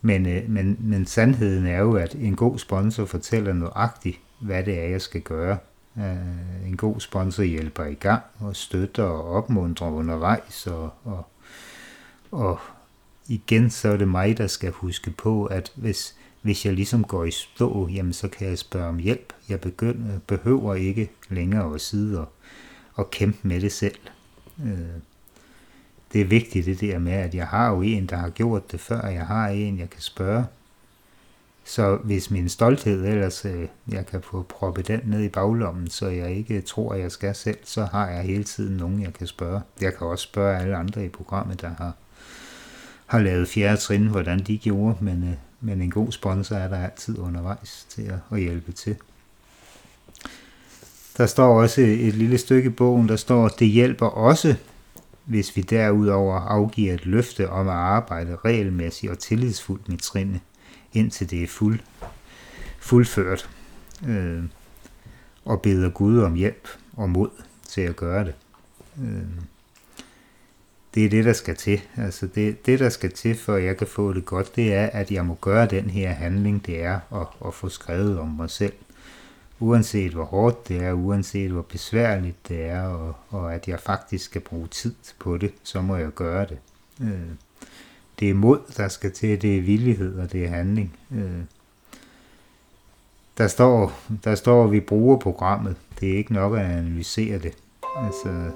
Men, 0.00 0.26
øh, 0.26 0.50
men, 0.50 0.76
men 0.80 1.06
sandheden 1.06 1.66
er 1.66 1.78
jo, 1.78 1.96
at 1.96 2.14
en 2.14 2.36
god 2.36 2.58
sponsor 2.58 3.04
fortæller 3.04 3.52
nøjagtigt, 3.52 4.20
hvad 4.40 4.64
det 4.64 4.78
er, 4.78 4.88
jeg 4.88 5.00
skal 5.00 5.20
gøre. 5.20 5.58
Øh, 5.98 6.66
en 6.68 6.76
god 6.76 7.00
sponsor 7.00 7.42
hjælper 7.42 7.84
i 7.84 7.94
gang 7.94 8.22
og 8.40 8.56
støtter 8.56 9.04
og 9.04 9.30
opmuntrer 9.30 9.90
undervejs. 9.90 10.66
Og, 10.66 10.90
og, 11.04 11.26
og 12.30 12.58
igen, 13.28 13.70
så 13.70 13.88
er 13.88 13.96
det 13.96 14.08
mig, 14.08 14.38
der 14.38 14.46
skal 14.46 14.70
huske 14.70 15.10
på, 15.10 15.44
at 15.44 15.72
hvis, 15.74 16.14
hvis 16.40 16.66
jeg 16.66 16.72
ligesom 16.72 17.04
går 17.04 17.24
i 17.24 17.30
stå, 17.30 17.88
jamen 17.88 18.12
så 18.12 18.28
kan 18.28 18.48
jeg 18.48 18.58
spørge 18.58 18.88
om 18.88 18.98
hjælp. 18.98 19.32
Jeg 19.48 19.60
begynder, 19.60 20.18
behøver 20.26 20.74
ikke 20.74 21.10
længere 21.28 21.74
at 21.74 21.80
sidde 21.80 22.20
og, 22.20 22.28
at 22.98 23.10
kæmpe 23.10 23.48
med 23.48 23.60
det 23.60 23.72
selv. 23.72 23.98
Øh, 24.64 25.00
det 26.12 26.20
er 26.20 26.24
vigtigt 26.24 26.66
det 26.66 26.80
der 26.80 26.98
med, 26.98 27.12
at 27.12 27.34
jeg 27.34 27.46
har 27.46 27.70
jo 27.70 27.82
en, 27.82 28.06
der 28.06 28.16
har 28.16 28.30
gjort 28.30 28.72
det 28.72 28.80
før, 28.80 29.06
jeg 29.06 29.26
har 29.26 29.48
en, 29.48 29.78
jeg 29.78 29.90
kan 29.90 30.00
spørge. 30.00 30.44
Så 31.64 31.96
hvis 31.96 32.30
min 32.30 32.48
stolthed 32.48 33.04
ellers, 33.04 33.44
øh, 33.44 33.68
jeg 33.88 34.06
kan 34.06 34.22
få 34.22 34.42
proppet 34.42 34.88
den 34.88 35.00
ned 35.04 35.22
i 35.22 35.28
baglommen, 35.28 35.90
så 35.90 36.08
jeg 36.08 36.32
ikke 36.32 36.60
tror, 36.60 36.92
at 36.92 37.00
jeg 37.00 37.12
skal 37.12 37.34
selv, 37.34 37.58
så 37.64 37.84
har 37.84 38.08
jeg 38.08 38.22
hele 38.22 38.44
tiden 38.44 38.76
nogen, 38.76 39.02
jeg 39.02 39.12
kan 39.12 39.26
spørge. 39.26 39.60
Jeg 39.80 39.94
kan 39.94 40.06
også 40.06 40.22
spørge 40.22 40.58
alle 40.58 40.76
andre 40.76 41.04
i 41.04 41.08
programmet, 41.08 41.60
der 41.60 41.70
har, 41.78 41.92
har 43.06 43.18
lavet 43.18 43.48
fjerde 43.48 43.76
trin, 43.76 44.06
hvordan 44.06 44.38
de 44.38 44.58
gjorde, 44.58 45.04
men, 45.04 45.22
øh, 45.22 45.34
men 45.60 45.82
en 45.82 45.90
god 45.90 46.12
sponsor 46.12 46.56
er 46.56 46.68
der 46.68 46.84
altid 46.84 47.18
undervejs 47.18 47.86
til 47.88 48.02
at, 48.02 48.18
at 48.32 48.40
hjælpe 48.40 48.72
til. 48.72 48.96
Der 51.16 51.26
står 51.26 51.60
også 51.62 51.80
et 51.80 52.14
lille 52.14 52.38
stykke 52.38 52.66
i 52.66 52.72
bogen, 52.72 53.08
der 53.08 53.16
står, 53.16 53.48
det 53.48 53.68
hjælper 53.68 54.06
også, 54.06 54.54
hvis 55.24 55.56
vi 55.56 55.62
derudover 55.62 56.34
afgiver 56.34 56.94
et 56.94 57.06
løfte 57.06 57.50
om 57.50 57.68
at 57.68 57.74
arbejde 57.74 58.36
regelmæssigt 58.44 59.12
og 59.12 59.18
tillidsfuldt 59.18 59.88
med 59.88 59.98
trinene 59.98 60.40
indtil 60.92 61.30
det 61.30 61.42
er 61.42 61.46
fuld, 61.46 61.80
fuldført, 62.78 63.50
øh, 64.08 64.42
og 65.44 65.62
beder 65.62 65.90
Gud 65.90 66.18
om 66.18 66.34
hjælp 66.34 66.68
og 66.96 67.10
mod 67.10 67.30
til 67.68 67.80
at 67.80 67.96
gøre 67.96 68.24
det. 68.24 68.34
Øh, 69.02 69.22
det 70.94 71.04
er 71.04 71.10
det, 71.10 71.24
der 71.24 71.32
skal 71.32 71.56
til. 71.56 71.80
Altså 71.96 72.26
det, 72.26 72.66
det, 72.66 72.80
der 72.80 72.88
skal 72.88 73.12
til, 73.12 73.34
for 73.38 73.54
at 73.54 73.64
jeg 73.64 73.76
kan 73.76 73.86
få 73.86 74.12
det 74.12 74.24
godt, 74.24 74.56
det 74.56 74.74
er, 74.74 74.86
at 74.86 75.10
jeg 75.10 75.26
må 75.26 75.38
gøre 75.40 75.66
den 75.66 75.90
her 75.90 76.10
handling, 76.10 76.66
det 76.66 76.82
er 76.82 77.00
at, 77.20 77.26
at 77.46 77.54
få 77.54 77.68
skrevet 77.68 78.18
om 78.18 78.28
mig 78.28 78.50
selv. 78.50 78.72
Uanset 79.60 80.12
hvor 80.12 80.24
hårdt 80.24 80.68
det 80.68 80.84
er, 80.84 80.92
uanset 80.92 81.50
hvor 81.50 81.62
besværligt 81.62 82.48
det 82.48 82.64
er, 82.64 82.82
og, 82.82 83.14
og 83.28 83.54
at 83.54 83.68
jeg 83.68 83.80
faktisk 83.80 84.24
skal 84.24 84.40
bruge 84.40 84.66
tid 84.66 84.94
på 85.18 85.36
det, 85.36 85.54
så 85.62 85.80
må 85.80 85.96
jeg 85.96 86.10
gøre 86.10 86.46
det. 86.46 86.58
Øh, 87.00 87.34
det 88.20 88.30
er 88.30 88.34
mod, 88.34 88.58
der 88.76 88.88
skal 88.88 89.12
til, 89.12 89.42
det 89.42 89.58
er 89.58 89.62
villighed, 89.62 90.18
og 90.18 90.32
det 90.32 90.44
er 90.44 90.48
handling. 90.48 90.96
Øh, 91.14 91.42
der 93.38 93.48
står, 93.48 93.92
der 94.24 94.34
står, 94.34 94.64
at 94.64 94.72
vi 94.72 94.80
bruger 94.80 95.16
programmet. 95.16 95.76
Det 96.00 96.12
er 96.12 96.16
ikke 96.16 96.32
nok 96.32 96.58
at 96.58 96.64
analysere 96.64 97.38
det. 97.38 97.54
Altså, 97.96 98.50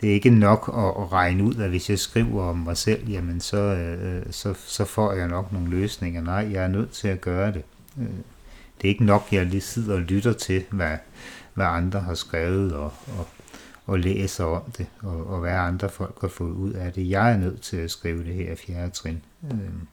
det 0.00 0.08
er 0.08 0.14
ikke 0.14 0.30
nok 0.30 0.70
at, 0.76 1.02
at 1.02 1.12
regne 1.12 1.44
ud, 1.44 1.54
at 1.54 1.68
hvis 1.68 1.90
jeg 1.90 1.98
skriver 1.98 2.42
om 2.42 2.56
mig 2.56 2.76
selv, 2.76 3.08
jamen 3.08 3.40
så, 3.40 3.56
øh, 3.56 4.22
så, 4.30 4.54
så 4.66 4.84
får 4.84 5.12
jeg 5.12 5.28
nok 5.28 5.52
nogle 5.52 5.68
løsninger. 5.68 6.22
Nej, 6.22 6.48
jeg 6.52 6.64
er 6.64 6.68
nødt 6.68 6.90
til 6.90 7.08
at 7.08 7.20
gøre 7.20 7.52
det. 7.52 7.62
Øh, 8.00 8.06
det 8.80 8.88
er 8.88 8.92
ikke 8.92 9.04
nok, 9.04 9.28
jeg 9.32 9.46
lige 9.46 9.60
sidder 9.60 9.94
og 9.94 10.00
lytter 10.00 10.32
til, 10.32 10.64
hvad, 10.70 10.96
hvad 11.54 11.66
andre 11.66 12.00
har 12.00 12.14
skrevet, 12.14 12.72
og, 12.72 12.92
og, 13.18 13.28
og 13.86 13.98
læser 13.98 14.44
om 14.44 14.70
det, 14.78 14.86
og, 15.02 15.26
og 15.26 15.40
hvad 15.40 15.52
andre 15.52 15.88
folk 15.88 16.20
har 16.20 16.28
fået 16.28 16.52
ud 16.52 16.72
af 16.72 16.92
det. 16.92 17.10
Jeg 17.10 17.32
er 17.32 17.36
nødt 17.36 17.62
til 17.62 17.76
at 17.76 17.90
skrive 17.90 18.24
det 18.24 18.34
her 18.34 18.54
fjerde 18.66 18.90
trin. 18.90 19.22
Øhm. 19.52 19.86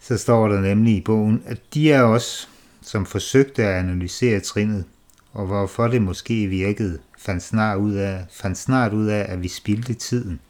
Så 0.00 0.18
står 0.18 0.48
der 0.48 0.60
nemlig 0.60 0.96
i 0.96 1.00
bogen, 1.00 1.42
at 1.46 1.60
de 1.74 1.92
er 1.92 2.02
os, 2.02 2.48
som 2.82 3.06
forsøgte 3.06 3.64
at 3.64 3.78
analysere 3.78 4.40
trinet, 4.40 4.84
og 5.32 5.46
hvorfor 5.46 5.88
det 5.88 6.02
måske 6.02 6.46
virkede, 6.46 6.98
fandt 7.18 7.42
snart 7.42 7.78
ud 7.78 7.94
af, 7.94 8.24
fandt 8.30 8.58
snart 8.58 8.92
ud 8.92 9.06
af 9.06 9.26
at 9.28 9.42
vi 9.42 9.48
spildte 9.48 9.94
tiden. 9.94 10.40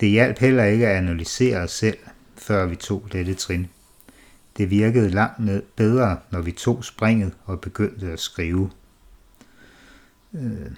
Det 0.00 0.10
hjalp 0.10 0.38
heller 0.38 0.64
ikke 0.64 0.86
at 0.86 0.96
analysere 0.96 1.56
os 1.56 1.70
selv, 1.70 1.98
før 2.36 2.66
vi 2.66 2.76
tog 2.76 3.08
dette 3.12 3.34
trin. 3.34 3.70
Det 4.56 4.70
virkede 4.70 5.10
langt 5.10 5.38
ned 5.38 5.62
bedre, 5.76 6.18
når 6.30 6.40
vi 6.40 6.52
tog 6.52 6.84
springet 6.84 7.32
og 7.44 7.60
begyndte 7.60 8.12
at 8.12 8.20
skrive. 8.20 8.70
Øh, 10.34 10.70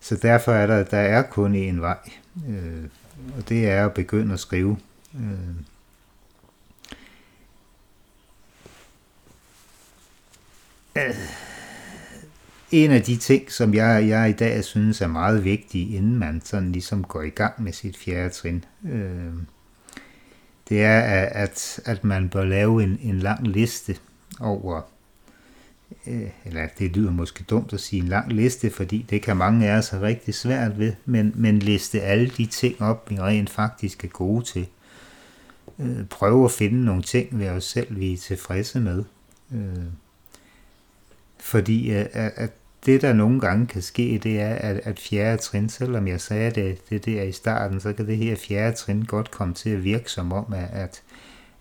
så 0.00 0.16
derfor 0.16 0.52
er 0.52 0.66
der, 0.66 0.84
der 0.84 0.98
er 0.98 1.22
kun 1.22 1.70
én 1.70 1.80
vej, 1.80 2.10
øh, 2.48 2.84
og 3.36 3.48
det 3.48 3.68
er 3.68 3.86
at 3.86 3.94
begynde 3.94 4.32
at 4.32 4.40
skrive. 4.40 4.78
Øh, 5.14 5.56
øh 10.96 11.14
en 12.70 12.90
af 12.90 13.02
de 13.02 13.16
ting, 13.16 13.52
som 13.52 13.74
jeg, 13.74 14.08
jeg 14.08 14.30
i 14.30 14.32
dag 14.32 14.64
synes 14.64 15.00
er 15.00 15.06
meget 15.06 15.44
vigtige, 15.44 15.96
inden 15.96 16.16
man 16.16 16.42
sådan 16.44 16.72
ligesom 16.72 17.04
går 17.04 17.22
i 17.22 17.30
gang 17.30 17.62
med 17.62 17.72
sit 17.72 17.96
fjerde 17.96 18.30
trin, 18.30 18.64
øh, 18.92 19.32
det 20.68 20.82
er, 20.82 21.00
at, 21.26 21.80
at 21.84 22.04
man 22.04 22.28
bør 22.28 22.44
lave 22.44 22.82
en, 22.82 22.98
en 23.02 23.18
lang 23.18 23.48
liste 23.48 23.96
over, 24.40 24.82
øh, 26.06 26.30
eller 26.44 26.68
det 26.78 26.96
lyder 26.96 27.10
måske 27.10 27.44
dumt 27.44 27.72
at 27.72 27.80
sige 27.80 28.02
en 28.02 28.08
lang 28.08 28.32
liste, 28.32 28.70
fordi 28.70 29.06
det 29.10 29.22
kan 29.22 29.36
mange 29.36 29.70
af 29.70 29.78
os 29.78 29.88
have 29.88 30.02
rigtig 30.02 30.34
svært 30.34 30.78
ved, 30.78 30.92
men, 31.04 31.32
men 31.34 31.58
liste 31.58 32.00
alle 32.00 32.28
de 32.28 32.46
ting 32.46 32.82
op, 32.82 33.10
vi 33.10 33.20
rent 33.20 33.50
faktisk 33.50 34.04
er 34.04 34.08
gode 34.08 34.44
til. 34.44 34.66
Øh, 35.78 36.04
prøve 36.04 36.44
at 36.44 36.50
finde 36.50 36.84
nogle 36.84 37.02
ting 37.02 37.38
ved 37.38 37.48
os 37.48 37.64
selv, 37.64 38.00
vi 38.00 38.12
er 38.12 38.16
tilfredse 38.16 38.80
med. 38.80 39.04
Øh, 39.52 39.84
fordi 41.46 41.90
øh, 41.90 42.06
at, 42.12 42.32
at 42.36 42.50
det, 42.86 43.02
der 43.02 43.12
nogle 43.12 43.40
gange 43.40 43.66
kan 43.66 43.82
ske, 43.82 44.20
det 44.22 44.40
er, 44.40 44.54
at, 44.54 44.76
at 44.76 45.00
fjerde 45.00 45.42
trin, 45.42 45.68
selvom 45.68 46.08
jeg 46.08 46.20
sagde 46.20 46.50
det, 46.50 46.90
det 46.90 47.06
der 47.06 47.22
i 47.22 47.32
starten, 47.32 47.80
så 47.80 47.92
kan 47.92 48.06
det 48.06 48.16
her 48.16 48.36
fjerde 48.36 48.76
trin 48.76 49.02
godt 49.02 49.30
komme 49.30 49.54
til 49.54 49.70
at 49.70 49.84
virke 49.84 50.10
som 50.10 50.32
om, 50.32 50.52
at, 50.72 51.02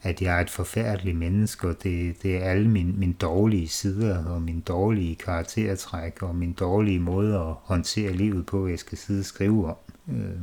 at 0.04 0.22
jeg 0.22 0.38
er 0.38 0.42
et 0.42 0.50
forfærdeligt 0.50 1.18
menneske, 1.18 1.68
og 1.68 1.76
det, 1.84 2.24
det 2.24 2.38
er 2.38 2.50
alle 2.50 2.70
mine, 2.70 2.94
mine 2.94 3.14
dårlige 3.14 3.68
sider, 3.68 4.26
og 4.26 4.42
min 4.42 4.60
dårlige 4.60 5.16
karaktertræk, 5.16 6.22
og 6.22 6.36
min 6.36 6.54
dårlige 6.54 7.00
måde 7.00 7.36
at 7.36 7.54
håndtere 7.64 8.12
livet 8.12 8.46
på, 8.46 8.68
jeg 8.68 8.80
skal 8.80 8.98
sidde 8.98 9.20
og 9.20 9.26
skrive 9.26 9.66
om. 9.66 9.76
Øh, 10.10 10.40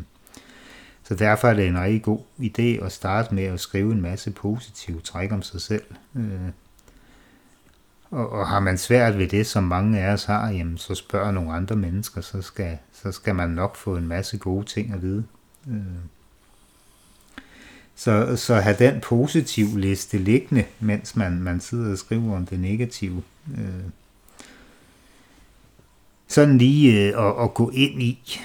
så 1.04 1.14
derfor 1.14 1.48
er 1.48 1.54
det 1.54 1.66
en 1.66 1.80
rigtig 1.80 2.02
god 2.02 2.20
idé 2.40 2.84
at 2.84 2.92
starte 2.92 3.34
med 3.34 3.44
at 3.44 3.60
skrive 3.60 3.92
en 3.92 4.00
masse 4.00 4.30
positive 4.30 5.00
træk 5.00 5.32
om 5.32 5.42
sig 5.42 5.60
selv. 5.60 5.84
Øh, 6.16 6.50
og, 8.12 8.32
og 8.32 8.48
har 8.48 8.60
man 8.60 8.78
svært 8.78 9.18
ved 9.18 9.28
det, 9.28 9.46
som 9.46 9.64
mange 9.64 10.00
af 10.00 10.12
os 10.12 10.24
har, 10.24 10.50
jamen, 10.50 10.78
så 10.78 10.94
spørg 10.94 11.34
nogle 11.34 11.52
andre 11.52 11.76
mennesker, 11.76 12.20
så 12.20 12.42
skal, 12.42 12.78
så 12.92 13.12
skal 13.12 13.34
man 13.34 13.50
nok 13.50 13.76
få 13.76 13.96
en 13.96 14.08
masse 14.08 14.38
gode 14.38 14.66
ting 14.66 14.92
at 14.92 15.02
vide. 15.02 15.24
Øh. 15.68 15.76
Så, 17.94 18.36
så 18.36 18.54
have 18.54 18.76
den 18.78 19.00
positive 19.00 19.80
liste 19.80 20.18
liggende, 20.18 20.64
mens 20.80 21.16
man, 21.16 21.40
man 21.40 21.60
sidder 21.60 21.92
og 21.92 21.98
skriver 21.98 22.36
om 22.36 22.46
det 22.46 22.60
negative. 22.60 23.22
Øh. 23.58 23.84
Sådan 26.28 26.58
lige 26.58 27.08
øh, 27.08 27.26
at, 27.26 27.44
at 27.44 27.54
gå 27.54 27.70
ind 27.70 28.02
i, 28.02 28.40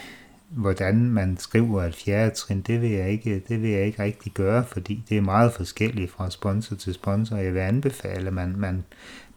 hvordan 0.50 0.96
man 0.96 1.38
skriver 1.38 1.84
et 1.84 1.96
fjerde 1.96 2.36
trin, 2.36 2.62
det 2.62 2.82
vil, 2.82 2.90
jeg 2.90 3.10
ikke, 3.10 3.44
det 3.48 3.62
vil 3.62 3.70
jeg 3.70 3.86
ikke 3.86 4.04
rigtig 4.04 4.32
gøre, 4.32 4.66
fordi 4.66 5.04
det 5.10 5.18
er 5.18 5.22
meget 5.22 5.54
forskelligt 5.54 6.12
fra 6.12 6.30
sponsor 6.30 6.76
til 6.76 6.94
sponsor. 6.94 7.36
Jeg 7.36 7.54
vil 7.54 7.60
anbefale, 7.60 8.28
at 8.28 8.34
man, 8.34 8.56
man, 8.58 8.84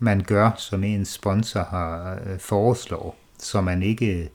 man 0.00 0.22
gør, 0.22 0.50
som 0.56 0.84
en 0.84 1.04
sponsor 1.04 1.62
har 1.62 2.18
øh, 2.26 2.38
foreslår, 2.38 3.16
så 3.38 3.60
man 3.60 3.82
ikke 3.82 4.30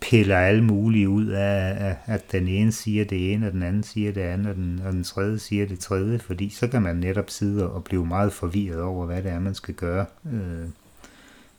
piller 0.00 0.38
alle 0.38 0.64
mulige 0.64 1.08
ud 1.08 1.26
af, 1.26 1.96
at 2.06 2.32
den 2.32 2.48
ene 2.48 2.72
siger 2.72 3.04
det 3.04 3.32
ene, 3.32 3.46
og 3.46 3.52
den 3.52 3.62
anden 3.62 3.82
siger 3.82 4.12
det 4.12 4.20
andet, 4.20 4.46
og 4.46 4.54
den, 4.54 4.80
og 4.86 4.92
den 4.92 5.04
tredje 5.04 5.38
siger 5.38 5.66
det 5.66 5.78
tredje, 5.78 6.18
fordi 6.18 6.50
så 6.50 6.68
kan 6.68 6.82
man 6.82 6.96
netop 6.96 7.30
sidde 7.30 7.70
og 7.70 7.84
blive 7.84 8.06
meget 8.06 8.32
forvirret 8.32 8.80
over, 8.82 9.06
hvad 9.06 9.22
det 9.22 9.30
er, 9.30 9.40
man 9.40 9.54
skal 9.54 9.74
gøre. 9.74 10.06
Øh, 10.32 10.68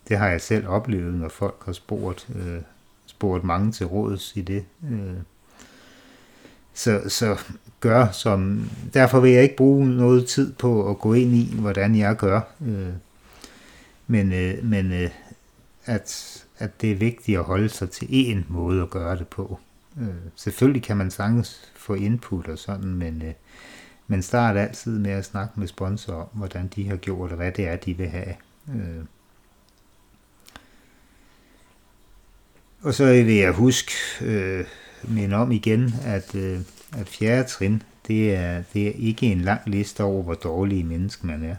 det 0.07 0.17
har 0.17 0.27
jeg 0.27 0.41
selv 0.41 0.67
oplevet, 0.67 1.13
når 1.13 1.29
folk 1.29 1.63
har 1.65 1.71
spurgt, 1.73 2.29
øh, 2.35 2.61
spurgt 3.05 3.43
mange 3.43 3.71
til 3.71 3.85
råds 3.85 4.33
i 4.35 4.41
det. 4.41 4.65
Øh, 4.91 5.17
så, 6.73 7.01
så 7.07 7.37
gør 7.79 8.07
som... 8.11 8.69
Derfor 8.93 9.19
vil 9.19 9.31
jeg 9.31 9.43
ikke 9.43 9.55
bruge 9.55 9.87
noget 9.87 10.25
tid 10.25 10.53
på 10.53 10.89
at 10.89 10.99
gå 10.99 11.13
ind 11.13 11.33
i, 11.33 11.55
hvordan 11.59 11.95
jeg 11.95 12.15
gør. 12.15 12.41
Øh, 12.67 12.93
men, 14.11 14.33
øh, 14.33 14.63
men 14.63 14.91
øh, 14.91 15.09
at, 15.85 16.43
at 16.57 16.81
det 16.81 16.91
er 16.91 16.95
vigtigt 16.95 17.37
at 17.37 17.43
holde 17.43 17.69
sig 17.69 17.89
til 17.89 18.05
én 18.05 18.43
måde 18.47 18.81
at 18.81 18.89
gøre 18.89 19.17
det 19.17 19.27
på. 19.27 19.59
Øh, 20.01 20.07
selvfølgelig 20.35 20.83
kan 20.83 20.97
man 20.97 21.11
sagtens 21.11 21.71
få 21.75 21.93
input 21.93 22.47
og 22.47 22.57
sådan, 22.57 22.93
men, 22.93 23.21
øh, 23.21 23.33
men 24.07 24.21
start 24.21 24.57
altid 24.57 24.99
med 24.99 25.11
at 25.11 25.25
snakke 25.25 25.59
med 25.59 25.67
sponsorer 25.67 26.21
om, 26.21 26.27
hvordan 26.33 26.67
de 26.67 26.87
har 26.87 26.95
gjort, 26.95 27.31
og 27.31 27.37
hvad 27.37 27.51
det 27.51 27.67
er, 27.67 27.75
de 27.75 27.97
vil 27.97 28.07
have. 28.07 28.35
Øh. 28.69 29.03
Og 32.81 32.93
så 32.93 33.05
vil 33.05 33.33
jeg 33.33 33.51
huske, 33.51 33.91
øh, 34.21 34.65
minde 35.03 35.35
om 35.35 35.51
igen, 35.51 35.93
at, 36.05 36.35
øh, 36.35 36.59
at 36.97 37.07
fjerde 37.07 37.49
trin, 37.49 37.83
det 38.07 38.35
er, 38.35 38.63
det 38.73 38.87
er 38.87 38.91
ikke 38.95 39.25
en 39.25 39.41
lang 39.41 39.61
liste 39.65 40.03
over, 40.03 40.23
hvor 40.23 40.33
dårlige 40.33 40.83
mennesker 40.83 41.27
man 41.27 41.43
er. 41.43 41.55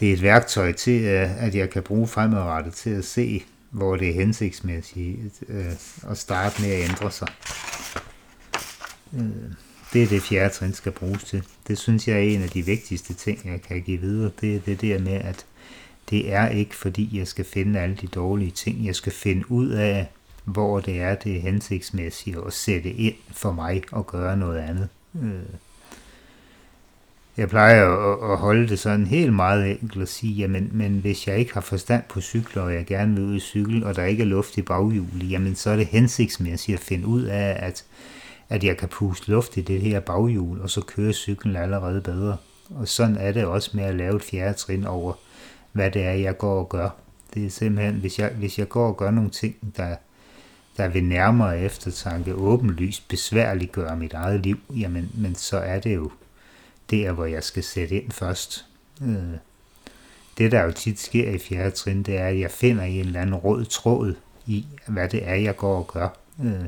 Det 0.00 0.08
er 0.08 0.12
et 0.12 0.22
værktøj 0.22 0.72
til, 0.72 1.02
øh, 1.02 1.44
at 1.44 1.54
jeg 1.54 1.70
kan 1.70 1.82
bruge 1.82 2.08
fremadrettet 2.08 2.74
til 2.74 2.90
at 2.90 3.04
se, 3.04 3.44
hvor 3.70 3.96
det 3.96 4.08
er 4.08 4.14
hensigtsmæssigt 4.14 5.42
øh, 5.48 5.72
at 6.10 6.18
starte 6.18 6.62
med 6.62 6.70
at 6.70 6.90
ændre 6.90 7.10
sig. 7.10 7.28
Øh, 9.14 9.52
det 9.92 10.02
er 10.02 10.06
det 10.06 10.22
fjerde 10.22 10.54
trin 10.54 10.74
skal 10.74 10.92
bruges 10.92 11.24
til. 11.24 11.42
Det 11.68 11.78
synes 11.78 12.08
jeg 12.08 12.16
er 12.16 12.20
en 12.20 12.42
af 12.42 12.48
de 12.48 12.66
vigtigste 12.66 13.14
ting, 13.14 13.40
jeg 13.44 13.62
kan 13.62 13.82
give 13.82 14.00
videre. 14.00 14.30
Det 14.40 14.56
er 14.56 14.60
det 14.60 14.80
der 14.80 14.98
med, 14.98 15.12
at 15.12 15.46
det 16.10 16.32
er 16.32 16.48
ikke 16.48 16.76
fordi, 16.76 17.18
jeg 17.18 17.28
skal 17.28 17.44
finde 17.44 17.80
alle 17.80 17.96
de 18.00 18.06
dårlige 18.06 18.50
ting. 18.50 18.86
Jeg 18.86 18.96
skal 18.96 19.12
finde 19.12 19.50
ud 19.50 19.68
af, 19.68 20.06
hvor 20.44 20.80
det 20.80 21.00
er, 21.00 21.14
det 21.14 21.36
er 21.36 21.40
hensigtsmæssigt 21.40 22.36
at 22.46 22.52
sætte 22.52 22.90
ind 22.90 23.14
for 23.32 23.52
mig 23.52 23.82
og 23.92 24.06
gøre 24.06 24.36
noget 24.36 24.58
andet. 24.58 24.88
Jeg 27.36 27.48
plejer 27.48 27.86
at 28.32 28.38
holde 28.38 28.68
det 28.68 28.78
sådan 28.78 29.06
helt 29.06 29.32
meget 29.32 29.70
enkelt 29.70 30.02
og 30.02 30.08
sige, 30.08 30.32
jamen, 30.32 30.70
men 30.72 30.98
hvis 30.98 31.26
jeg 31.26 31.38
ikke 31.38 31.54
har 31.54 31.60
forstand 31.60 32.02
på 32.08 32.20
cykler, 32.20 32.62
og 32.62 32.74
jeg 32.74 32.86
gerne 32.86 33.14
vil 33.14 33.24
ud 33.24 33.34
i 33.34 33.40
cykel, 33.40 33.84
og 33.84 33.96
der 33.96 34.04
ikke 34.04 34.22
er 34.22 34.26
luft 34.26 34.58
i 34.58 34.62
baghjulet, 34.62 35.30
jamen 35.30 35.54
så 35.54 35.70
er 35.70 35.76
det 35.76 35.86
hensigtsmæssigt 35.86 36.78
at 36.78 36.84
finde 36.84 37.06
ud 37.06 37.22
af, 37.22 37.56
at, 37.58 37.84
at 38.48 38.64
jeg 38.64 38.76
kan 38.76 38.88
puste 38.88 39.30
luft 39.30 39.56
i 39.56 39.60
det 39.60 39.80
her 39.80 40.00
baghjul, 40.00 40.60
og 40.60 40.70
så 40.70 40.80
kører 40.80 41.12
cyklen 41.12 41.56
allerede 41.56 42.00
bedre. 42.00 42.36
Og 42.70 42.88
sådan 42.88 43.16
er 43.16 43.32
det 43.32 43.44
også 43.44 43.70
med 43.74 43.84
at 43.84 43.94
lave 43.94 44.16
et 44.16 44.22
fjerde 44.22 44.58
trin 44.58 44.84
over, 44.84 45.12
hvad 45.72 45.90
det 45.90 46.02
er, 46.02 46.12
jeg 46.12 46.38
går 46.38 46.58
og 46.58 46.68
gør. 46.68 46.88
Det 47.34 47.46
er 47.46 47.50
simpelthen, 47.50 47.94
hvis 47.94 48.18
jeg, 48.18 48.30
hvis 48.38 48.58
jeg 48.58 48.68
går 48.68 48.88
og 48.88 48.96
gør 48.96 49.10
nogle 49.10 49.30
ting, 49.30 49.54
der, 49.76 49.96
der 50.76 50.88
vil 50.88 51.04
nærmere 51.04 51.60
eftertanke 51.60 52.34
åbenlyst 52.34 53.08
besværliggøre 53.08 53.96
mit 53.96 54.12
eget 54.12 54.40
liv, 54.40 54.58
jamen 54.70 55.10
men 55.14 55.34
så 55.34 55.58
er 55.58 55.80
det 55.80 55.94
jo 55.94 56.10
der, 56.90 57.12
hvor 57.12 57.24
jeg 57.24 57.44
skal 57.44 57.62
sætte 57.62 58.02
ind 58.02 58.10
først. 58.12 58.66
Øh, 59.02 59.38
det, 60.38 60.52
der 60.52 60.62
jo 60.62 60.72
tit 60.72 61.00
sker 61.00 61.30
i 61.30 61.38
fjerde 61.38 61.70
trin, 61.70 62.02
det 62.02 62.16
er, 62.16 62.26
at 62.26 62.40
jeg 62.40 62.50
finder 62.50 62.84
en 62.84 63.00
eller 63.00 63.20
anden 63.20 63.34
rød 63.34 63.64
tråd 63.64 64.14
i, 64.46 64.66
hvad 64.86 65.08
det 65.08 65.28
er, 65.28 65.34
jeg 65.34 65.56
går 65.56 65.78
og 65.78 65.86
gør. 65.86 66.08
Øh, 66.44 66.64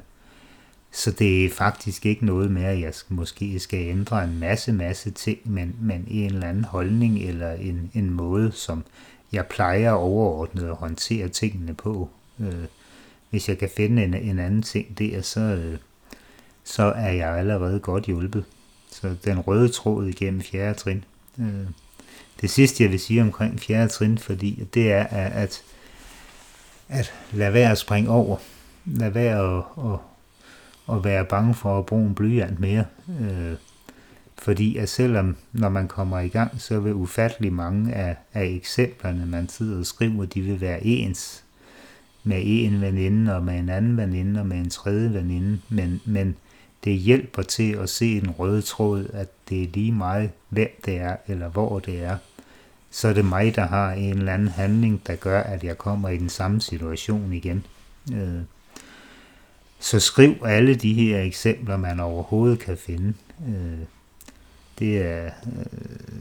så 0.93 1.11
det 1.11 1.45
er 1.45 1.51
faktisk 1.51 2.07
ikke 2.07 2.27
noget 2.27 2.51
med, 2.51 2.65
at 2.65 2.81
jeg 2.81 2.93
måske 3.09 3.61
skal 3.61 3.79
ændre 3.79 4.25
en 4.25 4.39
masse, 4.39 4.73
masse 4.73 5.11
ting, 5.11 5.39
men, 5.45 5.77
men 5.81 6.05
en 6.09 6.35
eller 6.35 6.49
anden 6.49 6.65
holdning 6.65 7.19
eller 7.19 7.53
en, 7.53 7.91
en 7.95 8.11
måde, 8.11 8.53
som 8.53 8.85
jeg 9.33 9.47
plejer 9.47 9.91
overordnet 9.91 10.69
at 10.69 10.77
håndtere 10.77 11.29
tingene 11.29 11.75
på. 11.75 12.09
Øh, 12.41 12.65
hvis 13.31 13.49
jeg 13.49 13.59
kan 13.59 13.71
finde 13.77 14.05
en, 14.05 14.15
en 14.15 14.39
anden 14.39 14.63
ting 14.63 14.99
der, 14.99 15.23
så, 15.23 15.77
så 16.65 16.83
er 16.83 17.13
jeg 17.13 17.37
allerede 17.37 17.81
godt 17.81 18.05
hjulpet. 18.05 18.45
Så 19.01 19.17
den 19.25 19.41
røde 19.41 19.69
tråd 19.69 20.07
igennem 20.07 20.41
fjerde 20.41 20.79
trin. 20.79 21.05
Øh, 21.39 21.67
det 22.41 22.51
sidste, 22.51 22.83
jeg 22.83 22.93
vil 22.93 23.01
sige 23.01 23.23
omkring 23.23 23.61
fjerde 23.61 23.89
trin, 23.89 24.19
fordi 24.19 24.69
det 24.75 24.93
er, 24.93 25.05
at, 25.05 25.63
at 26.89 27.13
lade 27.33 27.53
være 27.53 27.71
at 27.71 27.79
springe 27.79 28.11
over. 28.11 28.37
Lade 28.85 29.15
være 29.15 29.57
at, 29.57 29.65
at, 29.93 29.99
at 30.97 31.05
være 31.05 31.25
bange 31.25 31.55
for 31.55 31.79
at 31.79 31.87
bruge 31.87 32.07
en 32.07 32.15
blyant 32.15 32.61
mere. 32.61 32.85
Øh, 33.21 33.53
fordi 34.39 34.77
at 34.77 34.89
selvom, 34.89 35.37
når 35.53 35.69
man 35.69 35.89
kommer 35.89 36.19
i 36.19 36.29
gang, 36.29 36.61
så 36.61 36.81
vil 36.81 36.95
ufattelig 36.95 37.53
mange 37.53 37.95
af, 37.95 38.17
af 38.35 38.45
eksemplerne, 38.45 39.27
man 39.27 39.49
sidder 39.49 39.79
og 39.79 39.87
skriver, 39.87 40.25
de 40.25 40.41
vil 40.41 40.61
være 40.61 40.87
ens 40.87 41.45
med 42.25 42.43
en 42.45 42.81
veninde 42.81 43.37
og 43.37 43.43
med 43.43 43.59
en 43.59 43.69
anden 43.69 43.97
veninde 43.97 44.41
og 44.41 44.47
med 44.47 44.57
en 44.57 44.71
tredje 44.71 45.15
veninde, 45.15 45.61
men, 45.69 46.01
men 46.05 46.37
det 46.87 46.99
hjælper 46.99 47.43
til 47.43 47.73
at 47.73 47.89
se 47.89 48.17
en 48.17 48.31
rød 48.31 48.63
tråd, 48.63 49.07
at 49.13 49.29
det 49.49 49.63
er 49.63 49.67
lige 49.75 49.93
meget, 49.93 50.31
hvem 50.49 50.81
det 50.85 50.97
er 50.97 51.17
eller 51.27 51.49
hvor 51.49 51.79
det 51.79 52.03
er. 52.03 52.19
Så 52.91 53.09
er 53.09 53.13
det 53.13 53.25
mig, 53.25 53.55
der 53.57 53.67
har 53.67 53.93
en 53.93 54.19
eller 54.19 54.35
anden 54.35 54.49
handling, 54.49 55.07
der 55.07 55.17
gør, 55.17 55.41
at 55.41 55.65
jeg 55.65 55.79
kommer 55.79 56.09
i 56.09 56.17
den 56.17 56.29
samme 56.29 56.61
situation 56.61 57.33
igen. 57.33 57.67
Øh, 58.13 58.41
så 59.81 60.01
skriv 60.01 60.35
alle 60.45 60.75
de 60.75 60.95
her 60.95 61.21
eksempler, 61.21 61.77
man 61.77 62.01
overhovedet 62.01 62.59
kan 62.59 62.77
finde. 62.77 63.15
Øh. 63.49 63.79
Det 64.79 65.03
er, 65.03 65.25
øh, 65.25 65.33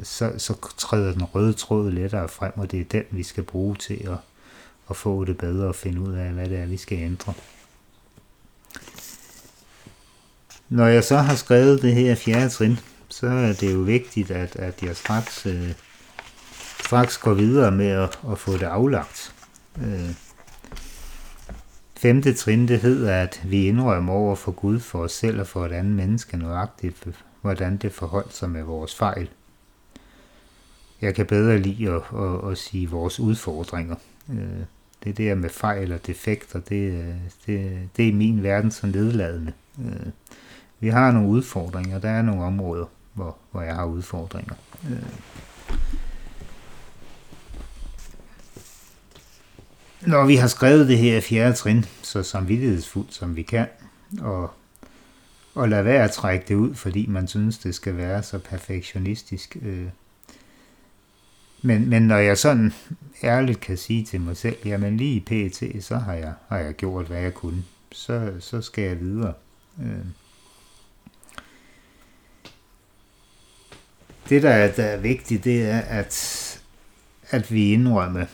så, 0.03 0.31
så 0.37 0.53
træder 0.77 1.13
den 1.13 1.23
røde 1.23 1.53
tråd 1.53 1.91
lettere 1.91 2.29
frem, 2.29 2.51
og 2.55 2.71
det 2.71 2.79
er 2.79 2.83
den, 2.83 3.03
vi 3.11 3.23
skal 3.23 3.43
bruge 3.43 3.75
til 3.75 4.07
at 4.07 4.17
at 4.89 4.95
få 4.95 5.25
det 5.25 5.37
bedre 5.37 5.67
og 5.67 5.75
finde 5.75 6.01
ud 6.01 6.13
af, 6.13 6.29
hvad 6.29 6.49
det 6.49 6.57
er, 6.59 6.65
vi 6.65 6.77
skal 6.77 6.97
ændre. 6.97 7.33
Når 10.69 10.87
jeg 10.87 11.03
så 11.03 11.17
har 11.17 11.35
skrevet 11.35 11.81
det 11.81 11.93
her 11.93 12.15
fjerde 12.15 12.49
trin, 12.49 12.79
så 13.09 13.27
er 13.27 13.53
det 13.53 13.73
jo 13.73 13.79
vigtigt, 13.79 14.31
at, 14.31 14.55
at 14.55 14.83
jeg 14.83 14.95
straks, 14.95 15.45
øh, 15.45 15.71
straks 16.85 17.17
går 17.17 17.33
videre 17.33 17.71
med 17.71 17.87
at, 17.87 18.19
at 18.31 18.39
få 18.39 18.53
det 18.53 18.63
aflagt. 18.63 19.33
Øh, 19.77 20.09
femte 21.97 22.33
trin, 22.33 22.67
det 22.67 22.79
hedder, 22.79 23.21
at 23.21 23.41
vi 23.45 23.67
indrømmer 23.67 24.13
over 24.13 24.35
for 24.35 24.51
Gud, 24.51 24.79
for 24.79 24.99
os 24.99 25.11
selv 25.11 25.39
og 25.39 25.47
for 25.47 25.65
et 25.65 25.71
andet 25.71 25.93
menneske 25.93 26.37
nøjagtigt, 26.37 27.07
hvordan 27.41 27.77
det 27.77 27.91
forholdt 27.91 28.35
sig 28.35 28.49
med 28.49 28.63
vores 28.63 28.95
fejl. 28.95 29.29
Jeg 31.01 31.15
kan 31.15 31.25
bedre 31.25 31.57
lide 31.57 31.89
at, 31.89 32.01
at, 32.19 32.51
at 32.51 32.57
sige 32.57 32.89
vores 32.89 33.19
udfordringer. 33.19 33.95
Øh, 34.29 34.65
det 35.03 35.17
der 35.17 35.35
med 35.35 35.49
fejl 35.49 35.91
og 35.91 36.07
defekter, 36.07 36.59
det, 36.59 36.91
øh, 36.91 37.15
det, 37.45 37.79
det 37.97 38.09
er 38.09 38.13
min 38.13 38.43
verden 38.43 38.71
så 38.71 38.87
nedladende. 38.87 39.53
Øh, 39.79 40.11
vi 40.85 40.89
har 40.89 41.11
nogle 41.11 41.29
udfordringer, 41.29 41.99
der 41.99 42.09
er 42.09 42.21
nogle 42.21 42.43
områder, 42.43 42.85
hvor, 43.13 43.37
hvor 43.51 43.61
jeg 43.61 43.75
har 43.75 43.85
udfordringer. 43.85 44.55
Øh. 44.89 44.97
Når 50.01 50.25
vi 50.25 50.35
har 50.35 50.47
skrevet 50.47 50.87
det 50.87 50.97
her 50.97 51.21
fjerde 51.21 51.55
trin, 51.55 51.85
så 52.01 52.23
samvittighedsfuldt 52.23 53.13
som 53.13 53.35
vi 53.35 53.41
kan, 53.41 53.67
og, 54.21 54.51
og 55.55 55.69
lade 55.69 55.85
være 55.85 56.03
at 56.03 56.11
trække 56.11 56.45
det 56.47 56.55
ud, 56.55 56.75
fordi 56.75 57.05
man 57.05 57.27
synes, 57.27 57.57
det 57.57 57.75
skal 57.75 57.97
være 57.97 58.23
så 58.23 58.39
perfektionistisk, 58.39 59.57
øh, 59.61 59.87
men, 61.61 61.89
men 61.89 62.01
når 62.01 62.17
jeg 62.17 62.37
sådan 62.37 62.73
ærligt 63.23 63.59
kan 63.59 63.77
sige 63.77 64.05
til 64.05 64.21
mig 64.21 64.37
selv, 64.37 64.55
jamen 64.65 64.97
lige 64.97 65.15
i 65.15 65.19
PET, 65.19 65.83
så 65.83 65.97
har 65.97 66.13
jeg, 66.13 66.33
har 66.47 66.57
jeg 66.57 66.73
gjort, 66.73 67.05
hvad 67.05 67.21
jeg 67.21 67.33
kunne. 67.33 67.63
Så, 67.91 68.33
så 68.39 68.61
skal 68.61 68.83
jeg 68.83 68.99
videre. 68.99 69.33
Øh. 69.81 70.05
Det, 74.29 74.43
der 74.43 74.49
er, 74.49 74.71
der 74.71 74.83
er 74.83 74.97
vigtigt, 74.97 75.43
det 75.43 75.65
er, 75.65 75.79
at, 75.79 76.61
at 77.29 77.51
vi 77.51 77.73
indrømmer, 77.73 78.25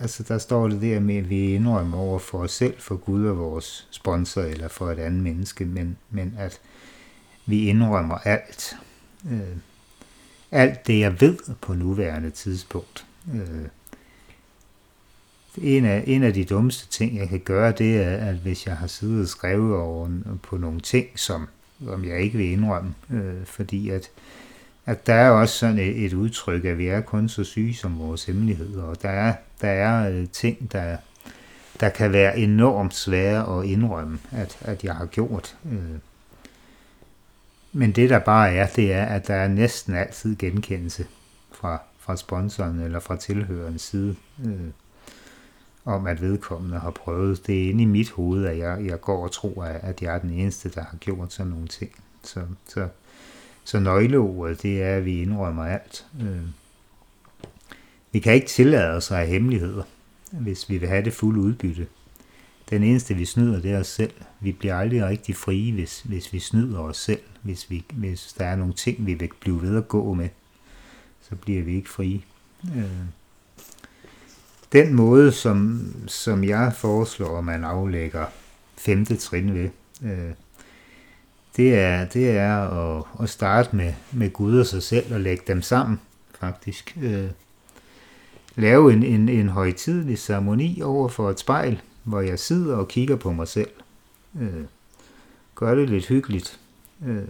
altså 0.00 0.22
der 0.22 0.38
står 0.38 0.68
det 0.68 0.82
der 0.82 1.00
med, 1.00 1.16
at 1.16 1.30
vi 1.30 1.54
indrømmer 1.54 1.98
over 1.98 2.18
for 2.18 2.38
os 2.38 2.52
selv, 2.52 2.74
for 2.78 2.96
Gud 2.96 3.26
og 3.26 3.38
vores 3.38 3.88
sponsor, 3.90 4.42
eller 4.42 4.68
for 4.68 4.90
et 4.90 4.98
andet 4.98 5.22
menneske, 5.22 5.64
men, 5.64 5.96
men 6.10 6.34
at 6.38 6.60
vi 7.46 7.68
indrømmer 7.68 8.14
alt. 8.14 8.76
Øh 9.30 9.56
alt 10.52 10.86
det, 10.86 11.00
jeg 11.00 11.20
ved 11.20 11.38
på 11.60 11.74
nuværende 11.74 12.30
tidspunkt. 12.30 13.06
Øh, 13.34 13.66
en 15.58 15.84
af, 15.84 16.04
en 16.06 16.22
af 16.22 16.34
de 16.34 16.44
dummeste 16.44 16.88
ting, 16.88 17.16
jeg 17.16 17.28
kan 17.28 17.40
gøre, 17.40 17.72
det 17.72 17.96
er, 17.96 18.16
at 18.16 18.34
hvis 18.34 18.66
jeg 18.66 18.76
har 18.76 18.86
siddet 18.86 19.22
og 19.22 19.28
skrevet 19.28 19.76
over 19.76 20.08
på 20.42 20.56
nogle 20.56 20.80
ting, 20.80 21.06
som, 21.16 21.48
som 21.84 22.04
jeg 22.04 22.20
ikke 22.20 22.38
vil 22.38 22.50
indrømme, 22.50 22.94
øh, 23.10 23.44
fordi 23.44 23.90
at, 23.90 24.10
at 24.86 25.06
der 25.06 25.14
er 25.14 25.30
også 25.30 25.58
sådan 25.58 25.78
et, 25.78 26.04
et 26.04 26.12
udtryk, 26.12 26.64
at 26.64 26.78
vi 26.78 26.86
er 26.86 27.00
kun 27.00 27.28
så 27.28 27.44
syge 27.44 27.74
som 27.74 27.98
vores 27.98 28.24
hemmeligheder, 28.24 28.82
og 28.82 29.02
der 29.02 29.08
er, 29.08 29.34
der 29.60 29.68
er 29.68 30.10
øh, 30.10 30.28
ting, 30.28 30.72
der, 30.72 30.96
der 31.80 31.88
kan 31.88 32.12
være 32.12 32.38
enormt 32.38 32.94
svære 32.94 33.58
at 33.58 33.66
indrømme, 33.66 34.18
at, 34.30 34.58
at 34.60 34.84
jeg 34.84 34.94
har 34.94 35.06
gjort. 35.06 35.56
Øh. 35.72 35.98
Men 37.72 37.92
det 37.92 38.10
der 38.10 38.18
bare 38.18 38.52
er, 38.52 38.66
det 38.66 38.92
er, 38.92 39.04
at 39.04 39.26
der 39.26 39.34
er 39.34 39.48
næsten 39.48 39.94
altid 39.94 40.36
genkendelse 40.36 41.06
fra, 41.52 41.82
fra 41.98 42.16
sponsoren 42.16 42.80
eller 42.80 43.00
fra 43.00 43.16
tilhørens 43.16 43.82
side, 43.82 44.16
øh, 44.44 44.70
om 45.84 46.06
at 46.06 46.20
vedkommende 46.20 46.78
har 46.78 46.90
prøvet. 46.90 47.46
Det 47.46 47.64
er 47.64 47.70
inde 47.70 47.82
i 47.82 47.86
mit 47.86 48.10
hoved, 48.10 48.46
at 48.46 48.58
jeg, 48.58 48.86
jeg 48.86 49.00
går 49.00 49.24
og 49.24 49.32
tror, 49.32 49.64
at 49.64 50.02
jeg 50.02 50.14
er 50.14 50.18
den 50.18 50.30
eneste, 50.30 50.68
der 50.68 50.84
har 50.84 50.96
gjort 50.96 51.32
sådan 51.32 51.52
nogle 51.52 51.68
ting. 51.68 51.90
Så, 52.22 52.40
så, 52.68 52.88
så 53.64 53.78
nøgleordet, 53.78 54.62
det 54.62 54.82
er, 54.82 54.96
at 54.96 55.04
vi 55.04 55.22
indrømmer 55.22 55.64
alt. 55.64 56.06
Øh, 56.20 56.42
vi 58.12 58.18
kan 58.18 58.34
ikke 58.34 58.46
tillade 58.46 58.90
os 58.90 59.10
at 59.10 59.16
have 59.16 59.28
hemmeligheder, 59.28 59.82
hvis 60.32 60.70
vi 60.70 60.78
vil 60.78 60.88
have 60.88 61.04
det 61.04 61.12
fulde 61.12 61.40
udbytte. 61.40 61.86
Den 62.70 62.82
eneste, 62.82 63.14
vi 63.14 63.24
snyder, 63.24 63.60
det 63.60 63.72
er 63.72 63.80
os 63.80 63.86
selv. 63.86 64.12
Vi 64.40 64.52
bliver 64.52 64.76
aldrig 64.76 65.04
rigtig 65.04 65.36
frie, 65.36 65.72
hvis, 65.72 66.00
hvis 66.00 66.32
vi 66.32 66.38
snyder 66.38 66.78
os 66.78 66.96
selv. 66.96 67.20
Hvis, 67.42 67.70
vi, 67.70 67.84
hvis 67.92 68.34
der 68.38 68.44
er 68.44 68.56
nogle 68.56 68.74
ting, 68.74 69.06
vi 69.06 69.14
vil 69.14 69.30
blive 69.40 69.62
ved 69.62 69.76
at 69.76 69.88
gå 69.88 70.14
med, 70.14 70.28
så 71.20 71.34
bliver 71.36 71.62
vi 71.62 71.76
ikke 71.76 71.88
frie. 71.88 72.20
Øh, 72.76 72.84
den 74.72 74.94
måde, 74.94 75.32
som, 75.32 75.86
som 76.06 76.44
jeg 76.44 76.72
foreslår, 76.76 77.38
at 77.38 77.44
man 77.44 77.64
aflægger 77.64 78.26
femte 78.76 79.16
trin 79.16 79.54
ved, 79.54 79.70
øh, 80.02 80.30
det 81.56 81.74
er, 81.74 82.04
det 82.04 82.30
er 82.30 82.56
at, 82.58 83.04
at 83.22 83.28
starte 83.28 83.76
med, 83.76 83.92
med 84.12 84.30
Gud 84.32 84.58
og 84.58 84.66
sig 84.66 84.82
selv 84.82 85.14
og 85.14 85.20
lægge 85.20 85.42
dem 85.46 85.62
sammen, 85.62 86.00
faktisk. 86.40 86.98
Øh, 87.02 87.30
lave 88.56 88.92
en, 88.92 89.02
en, 89.02 89.28
en 89.28 89.48
højtidlig 89.48 90.18
ceremoni 90.18 90.82
over 90.82 91.08
for 91.08 91.30
et 91.30 91.40
spejl, 91.40 91.80
hvor 92.04 92.20
jeg 92.20 92.38
sidder 92.38 92.76
og 92.76 92.88
kigger 92.88 93.16
på 93.16 93.32
mig 93.32 93.48
selv. 93.48 93.70
Øh, 94.40 94.64
gør 95.54 95.74
det 95.74 95.90
lidt 95.90 96.06
hyggeligt. 96.06 96.58
Øh, 97.06 97.22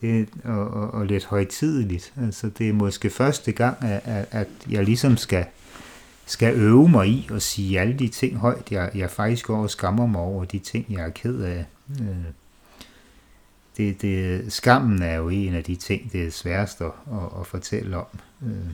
det, 0.00 0.28
og, 0.44 0.68
og, 0.68 0.90
og 0.90 1.06
lidt 1.06 1.24
højtideligt. 1.24 2.12
Altså, 2.20 2.50
det 2.58 2.68
er 2.68 2.72
måske 2.72 3.10
første 3.10 3.52
gang, 3.52 3.84
at, 3.84 4.28
at 4.30 4.48
jeg 4.70 4.84
ligesom 4.84 5.16
skal, 5.16 5.46
skal 6.26 6.54
øve 6.54 6.88
mig 6.88 7.08
i 7.08 7.28
at 7.32 7.42
sige 7.42 7.80
alle 7.80 7.98
de 7.98 8.08
ting 8.08 8.36
højt, 8.36 8.72
jeg, 8.72 8.90
jeg 8.94 9.10
faktisk 9.10 9.46
går 9.46 9.62
og 9.62 9.70
skammer 9.70 10.06
mig 10.06 10.20
over, 10.20 10.44
de 10.44 10.58
ting, 10.58 10.86
jeg 10.88 11.06
er 11.06 11.10
ked 11.10 11.40
af. 11.40 11.64
Øh, 12.00 12.06
det, 13.78 14.02
det, 14.02 14.52
skammen 14.52 15.02
er 15.02 15.14
jo 15.14 15.28
en 15.28 15.54
af 15.54 15.64
de 15.64 15.76
ting, 15.76 16.12
det 16.12 16.26
er 16.26 16.30
sværest 16.30 16.80
at, 16.80 16.86
at, 16.86 17.40
at 17.40 17.46
fortælle 17.46 17.96
om. 17.96 18.06
Øh. 18.42 18.72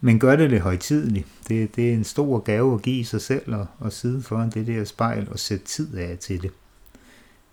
Men 0.00 0.18
gør 0.18 0.36
det 0.36 0.50
lidt 0.50 0.62
højtideligt. 0.62 1.26
Det, 1.48 1.76
det 1.76 1.88
er 1.88 1.94
en 1.94 2.04
stor 2.04 2.38
gave 2.38 2.74
at 2.74 2.82
give 2.82 3.04
sig 3.04 3.20
selv 3.20 3.54
og, 3.54 3.66
og 3.78 3.92
sidde 3.92 4.22
foran 4.22 4.50
det 4.50 4.66
der 4.66 4.84
spejl 4.84 5.28
og 5.30 5.38
sætte 5.38 5.64
tid 5.64 5.96
af 5.96 6.18
til 6.18 6.42
det. 6.42 6.50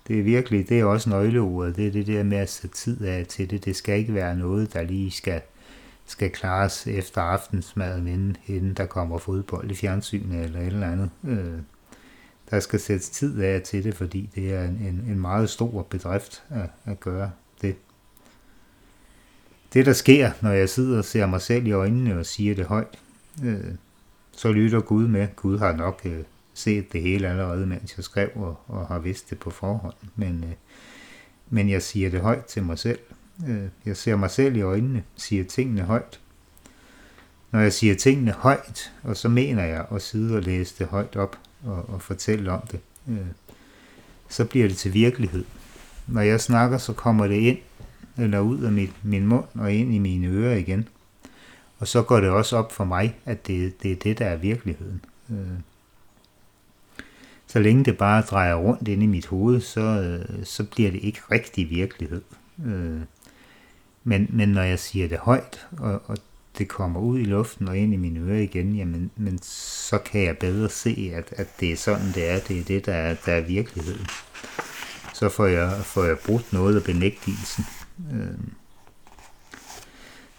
Det 0.08 0.20
er 0.20 0.24
virkelig, 0.24 0.70
det 0.70 0.80
er 0.80 0.86
også 0.86 1.10
nøgleordet, 1.10 1.76
det 1.76 1.88
er 1.88 1.92
det 1.92 2.08
der 2.08 2.24
med 2.24 2.38
at 2.38 2.50
sætte 2.50 2.76
tid 2.76 3.02
af 3.02 3.26
til 3.26 3.50
det. 3.50 3.66
Det 3.66 3.76
skal 3.76 3.98
ikke 3.98 4.14
være 4.14 4.36
noget, 4.36 4.74
der 4.74 4.84
lige 4.84 5.12
skal, 5.12 5.42
skal 6.06 6.30
klares 6.30 6.88
efter 6.88 7.22
aftensmaden, 7.22 8.08
inden, 8.08 8.38
inden 8.48 8.74
der 8.74 8.86
kommer 8.86 9.18
fodbold 9.18 9.72
i 9.72 9.76
fjernsynet 9.76 10.46
eller 10.46 10.60
et 10.60 10.68
eller 10.68 10.92
andet. 10.92 11.10
Øh, 11.24 11.60
der 12.52 12.60
skal 12.60 12.80
sættes 12.80 13.10
tid 13.10 13.42
af 13.42 13.62
til 13.62 13.84
det, 13.84 13.96
fordi 13.96 14.30
det 14.36 14.54
er 14.54 14.64
en, 14.64 14.76
en, 14.82 15.04
en 15.08 15.20
meget 15.20 15.50
stor 15.50 15.82
bedrift 15.84 16.44
at, 16.50 16.70
at 16.86 17.00
gøre 17.00 17.32
det. 17.62 17.76
Det, 19.74 19.86
der 19.86 19.94
sker, 19.94 20.32
når 20.42 20.52
jeg 20.52 20.70
sidder 20.70 20.98
og 20.98 21.06
ser 21.06 21.26
mig 21.26 21.42
selv 21.42 21.68
i 21.68 21.72
øjnene 21.72 22.20
og 22.20 22.26
siger 22.26 22.56
det 22.56 22.66
højt, 22.66 23.00
øh, 23.44 23.74
så 24.32 24.52
lytter 24.52 24.82
Gud 24.82 25.08
med. 25.08 25.28
Gud 25.36 25.58
har 25.58 25.74
nok 25.74 26.02
øh, 26.06 26.24
set 26.54 26.94
det 26.94 27.02
hele 27.02 27.28
allerede, 27.28 27.66
mens 27.66 27.98
jeg 27.98 28.04
skrev 28.04 28.30
og, 28.36 28.60
og 28.68 28.88
har 28.88 29.00
vidst 29.00 29.30
det 29.30 29.40
på 29.40 29.50
forhånd. 29.50 29.96
Men, 30.16 30.44
øh, 30.44 30.54
men 31.50 31.70
jeg 31.70 31.82
siger 31.82 32.10
det 32.10 32.22
højt 32.22 32.46
til 32.46 32.64
mig 32.64 32.80
selv. 32.80 33.00
Øh, 33.48 33.64
jeg 33.86 33.98
ser 33.98 34.16
mig 34.16 34.32
selv 34.32 34.56
i 34.56 34.62
øjnene, 34.62 35.04
siger 35.16 35.44
tingene 35.44 35.82
højt. 35.82 36.20
Når 37.52 37.60
jeg 37.60 37.74
siger 37.74 37.96
tingene 37.96 38.32
højt, 38.32 38.94
og 39.04 39.18
så 39.18 39.30
mener 39.30 39.64
jeg 39.64 39.86
at 39.92 40.02
sidde 40.02 40.36
og 40.36 40.42
læse 40.42 40.76
det 40.80 40.88
højt 40.88 41.16
op 41.16 41.38
og, 41.64 41.90
og 41.90 42.02
fortælle 42.02 42.52
om 42.52 42.62
det, 42.72 42.80
øh, 43.10 43.18
så 44.30 44.46
bliver 44.46 44.68
det 44.68 44.78
til 44.78 44.94
virkelighed. 44.94 45.46
Når 46.08 46.22
jeg 46.22 46.42
snakker, 46.42 46.78
så 46.78 46.94
kommer 46.94 47.28
det 47.28 47.36
ind 47.36 47.58
eller 48.18 48.40
ud 48.40 48.62
af 48.62 48.72
mit, 48.72 48.92
min 49.04 49.28
mund 49.28 49.46
og 49.56 49.74
ind 49.74 49.94
i 49.94 50.00
mine 50.00 50.28
ører 50.28 50.58
igen. 50.58 50.88
Og 51.80 51.88
så 51.88 52.02
går 52.02 52.20
det 52.20 52.30
også 52.30 52.58
op 52.58 52.72
for 52.72 52.84
mig, 52.84 53.16
at 53.26 53.48
det, 53.48 53.84
det 53.84 53.92
er 53.92 53.96
det, 53.96 54.20
der 54.20 54.26
er 54.26 54.36
virkeligheden. 54.36 55.02
Øh, 55.30 55.60
så 57.48 57.60
længe 57.60 57.86
det 57.86 57.98
bare 57.98 58.22
drejer 58.22 58.56
rundt 58.56 58.88
ind 58.88 59.04
i 59.04 59.06
mit 59.06 59.28
hoved, 59.28 59.62
så, 59.62 59.82
øh, 59.82 60.46
så 60.46 60.64
bliver 60.64 60.92
det 60.92 61.00
ikke 61.04 61.20
rigtig 61.32 61.70
virkelighed. 61.70 62.22
Øh, 62.66 63.02
men, 64.04 64.28
men 64.30 64.50
når 64.50 64.62
jeg 64.62 64.80
siger 64.80 65.08
det 65.08 65.18
højt, 65.18 65.68
og, 65.78 66.02
og 66.06 66.18
det 66.58 66.68
kommer 66.68 67.00
ud 67.00 67.20
i 67.20 67.24
luften 67.24 67.68
og 67.68 67.78
ind 67.78 67.94
i 67.94 67.98
mine 67.98 68.20
ører 68.20 68.42
igen, 68.42 68.76
jamen, 68.76 69.12
men 69.16 69.40
så 69.42 69.98
kan 69.98 70.24
jeg 70.24 70.38
bedre 70.38 70.70
se, 70.70 71.12
at, 71.16 71.34
at 71.38 71.48
det 71.60 71.72
er 71.72 71.76
sådan, 71.76 72.08
det 72.16 72.30
er. 72.30 72.40
Det 72.40 72.60
er 72.60 72.64
det, 72.64 72.86
der 72.86 72.94
er, 72.94 73.16
der 73.26 73.34
er 73.34 73.42
virkeligheden. 73.42 74.08
Så 75.14 75.30
får 75.30 75.46
jeg, 75.46 75.82
får 75.84 76.04
jeg 76.04 76.18
brugt 76.26 76.54
noget 76.54 76.76
af 76.76 76.84
benægtelsen. 76.84 77.66
Øh, 78.14 78.38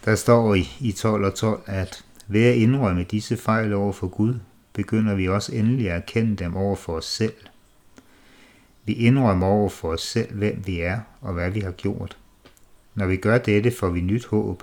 der 0.05 0.15
står 0.15 0.55
i, 0.55 0.69
i 0.81 0.93
12 0.93 1.25
og 1.25 1.35
12, 1.35 1.63
at 1.67 2.05
ved 2.29 2.45
at 2.45 2.55
indrømme 2.55 3.05
disse 3.05 3.37
fejl 3.37 3.73
over 3.73 3.93
for 3.93 4.09
Gud, 4.09 4.35
begynder 4.73 5.15
vi 5.15 5.29
også 5.29 5.55
endelig 5.55 5.91
at 5.91 5.97
erkende 5.97 6.37
dem 6.37 6.57
over 6.57 6.77
for 6.77 6.97
os 6.97 7.05
selv. 7.05 7.35
Vi 8.85 8.93
indrømmer 8.93 9.47
over 9.47 9.69
for 9.69 9.93
os 9.93 10.03
selv, 10.03 10.35
hvem 10.35 10.63
vi 10.67 10.81
er 10.81 11.01
og 11.21 11.33
hvad 11.33 11.51
vi 11.51 11.61
har 11.61 11.71
gjort. 11.71 12.17
Når 12.95 13.07
vi 13.07 13.17
gør 13.17 13.39
dette, 13.39 13.71
får 13.71 13.89
vi 13.89 14.01
nyt 14.01 14.27
håb. 14.27 14.63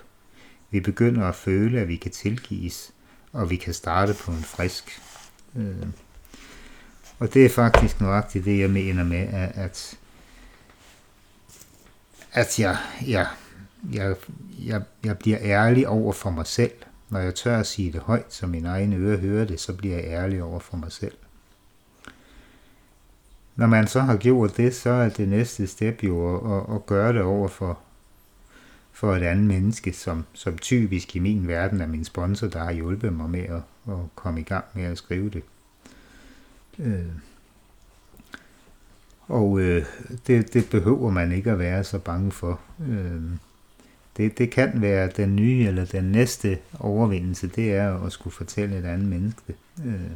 Vi 0.70 0.80
begynder 0.80 1.26
at 1.26 1.36
føle, 1.36 1.80
at 1.82 1.88
vi 1.88 1.96
kan 1.96 2.12
tilgives, 2.12 2.92
og 3.34 3.50
vi 3.50 3.56
kan 3.56 3.74
starte 3.74 4.14
på 4.14 4.32
en 4.32 4.44
frisk. 4.44 5.02
Øh. 5.56 5.88
Og 7.20 7.34
det 7.34 7.46
er 7.46 7.50
faktisk 7.50 8.02
nøjagtigt 8.02 8.46
det, 8.46 8.60
jeg 8.60 8.70
mener 8.70 9.04
med, 9.04 9.28
at, 9.34 9.98
at 12.34 12.60
jeg, 12.60 12.78
jeg, 13.08 13.28
jeg, 13.94 14.16
jeg, 14.60 14.82
jeg 15.04 15.18
bliver 15.18 15.38
ærlig 15.42 15.88
over 15.88 16.14
for 16.14 16.30
mig 16.30 16.48
selv. 16.48 16.72
Når 17.10 17.20
jeg 17.20 17.36
tør 17.36 17.60
at 17.60 17.68
sige 17.68 17.92
det 17.92 18.02
højt, 18.02 18.34
så 18.34 18.48
min 18.48 18.66
egen 18.66 18.94
øre 18.94 19.18
hører 19.18 19.46
det, 19.46 19.60
så 19.60 19.74
bliver 19.74 19.96
jeg 19.96 20.06
ærlig 20.06 20.44
over 20.44 20.60
for 20.60 20.78
mig 20.78 20.92
selv. 20.92 21.14
Når 23.56 23.68
man 23.68 23.88
så 23.88 24.00
har 24.00 24.18
gjort 24.18 24.58
det, 24.58 24.76
så 24.76 24.90
er 24.90 25.10
det 25.10 25.28
næste 25.28 25.68
step 25.68 26.04
jo 26.04 26.36
at, 26.36 26.58
at, 26.58 26.76
at 26.76 26.86
gøre 26.86 27.14
det 27.14 27.22
over 27.22 27.48
for, 27.48 27.80
for 28.98 29.16
et 29.16 29.24
andet 29.24 29.46
menneske, 29.46 29.94
som, 29.94 30.26
som 30.34 30.58
typisk 30.58 31.16
i 31.16 31.20
min 31.20 31.48
verden 31.48 31.82
er 31.82 31.88
min 31.88 32.06
sponsor, 32.06 32.48
der 32.48 32.60
har 32.60 32.72
hjulpet 32.72 33.14
mig 33.14 33.30
med 33.30 33.44
at, 33.44 33.62
at 33.88 33.98
komme 34.16 34.40
i 34.40 34.44
gang 34.44 34.66
med 34.74 34.84
at 34.84 34.98
skrive 34.98 35.30
det. 35.30 35.44
Øh. 36.80 37.06
Og 39.28 39.60
øh, 39.60 39.86
det, 40.28 40.54
det 40.54 40.70
behøver 40.70 41.12
man 41.12 41.32
ikke 41.32 41.52
at 41.52 41.60
være 41.60 41.84
så 41.84 42.00
bange 42.00 42.32
for. 42.32 42.60
Øh. 42.90 43.22
Det, 44.18 44.38
det 44.38 44.52
kan 44.52 44.82
være 44.82 45.12
den 45.18 45.36
nye 45.36 45.68
eller 45.68 45.86
den 45.86 46.04
næste 46.04 46.58
overvindelse, 46.80 47.48
det 47.48 47.74
er 47.74 48.06
at 48.06 48.12
skulle 48.12 48.34
fortælle 48.34 48.78
et 48.78 48.86
andet 48.86 49.08
menneske. 49.08 49.56
Øh. 49.86 50.12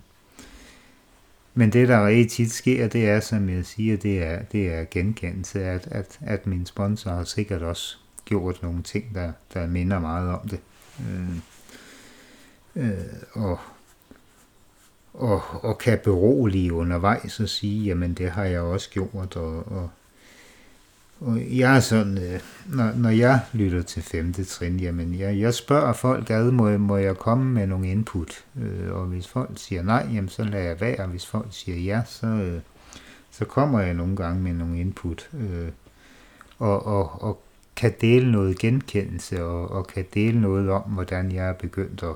Men 1.54 1.74
det, 1.74 1.88
der 1.88 2.08
rigtig 2.08 2.32
tit 2.32 2.52
sker, 2.52 2.88
det 2.88 3.10
er, 3.10 3.20
som 3.20 3.50
jeg 3.50 3.66
siger, 3.66 3.98
det 3.98 4.24
er, 4.24 4.44
det 4.44 4.74
er 4.74 4.86
genkendelse, 4.92 5.64
at, 5.64 5.88
at, 5.92 6.20
at 6.22 6.48
min 6.48 6.66
sponsor 6.66 7.12
har 7.12 7.24
sikkert 7.24 7.62
også 7.62 7.98
gjort 8.26 8.64
nogle 8.64 8.84
ting, 8.84 9.16
der, 9.16 9.32
der 9.54 9.68
minder 9.68 10.00
meget 10.00 10.30
om 10.30 10.48
det. 10.48 10.60
Øh, 11.00 11.36
øh, 12.76 12.98
og, 13.34 13.60
og, 15.14 15.42
og 15.64 15.78
kan 15.78 16.00
berolige 16.04 16.74
undervejs 16.74 17.40
og 17.40 17.50
sige, 17.50 17.86
jamen 17.86 18.14
det 18.14 18.32
har 18.32 18.44
jeg 18.44 18.62
også 18.62 18.90
gjort, 18.90 19.36
og, 19.36 19.72
og 19.72 19.90
og 21.22 21.58
jeg 21.58 21.76
er 21.76 21.80
sådan, 21.80 22.18
øh, 22.18 22.40
når, 22.66 22.92
når 22.96 23.10
jeg 23.10 23.40
lytter 23.54 23.82
til 23.82 24.04
femte 24.04 24.44
trin, 24.44 24.80
jamen 24.80 25.20
jeg, 25.20 25.40
jeg 25.40 25.54
spørger 25.54 25.94
folk 25.94 26.30
ad, 26.30 26.52
må, 26.52 26.78
må 26.78 26.98
jeg 26.98 27.16
komme 27.16 27.54
med 27.54 27.68
nogle 27.68 27.88
input? 27.88 28.46
Øh, 28.62 28.92
og 28.92 29.06
hvis 29.06 29.28
folk 29.28 29.50
siger 29.56 29.84
nej, 29.84 30.08
jamen 30.14 30.30
så 30.30 30.44
lader 30.44 30.64
jeg 30.64 30.82
være, 30.82 31.00
og 31.00 31.08
hvis 31.08 31.26
folk 31.26 31.48
siger 31.50 31.78
ja, 31.78 32.02
så, 32.06 32.28
øh, 32.28 32.62
så 33.32 33.46
kommer 33.46 33.80
jeg 33.80 33.94
nogle 33.94 34.16
gange 34.16 34.42
med 34.42 34.54
nogle 34.54 34.80
input. 34.80 35.30
Øh, 35.34 35.70
og, 36.60 36.86
og, 36.86 37.22
og 37.24 37.42
kan 37.76 37.94
dele 38.02 38.32
noget 38.32 38.60
genkendelse, 38.60 39.44
og, 39.44 39.72
og 39.72 39.88
kan 39.88 40.06
dele 40.14 40.42
noget 40.42 40.70
om, 40.70 40.82
hvordan 40.82 41.32
jeg 41.32 41.50
er 41.50 41.54
begyndt 41.54 42.04
at, 42.04 42.16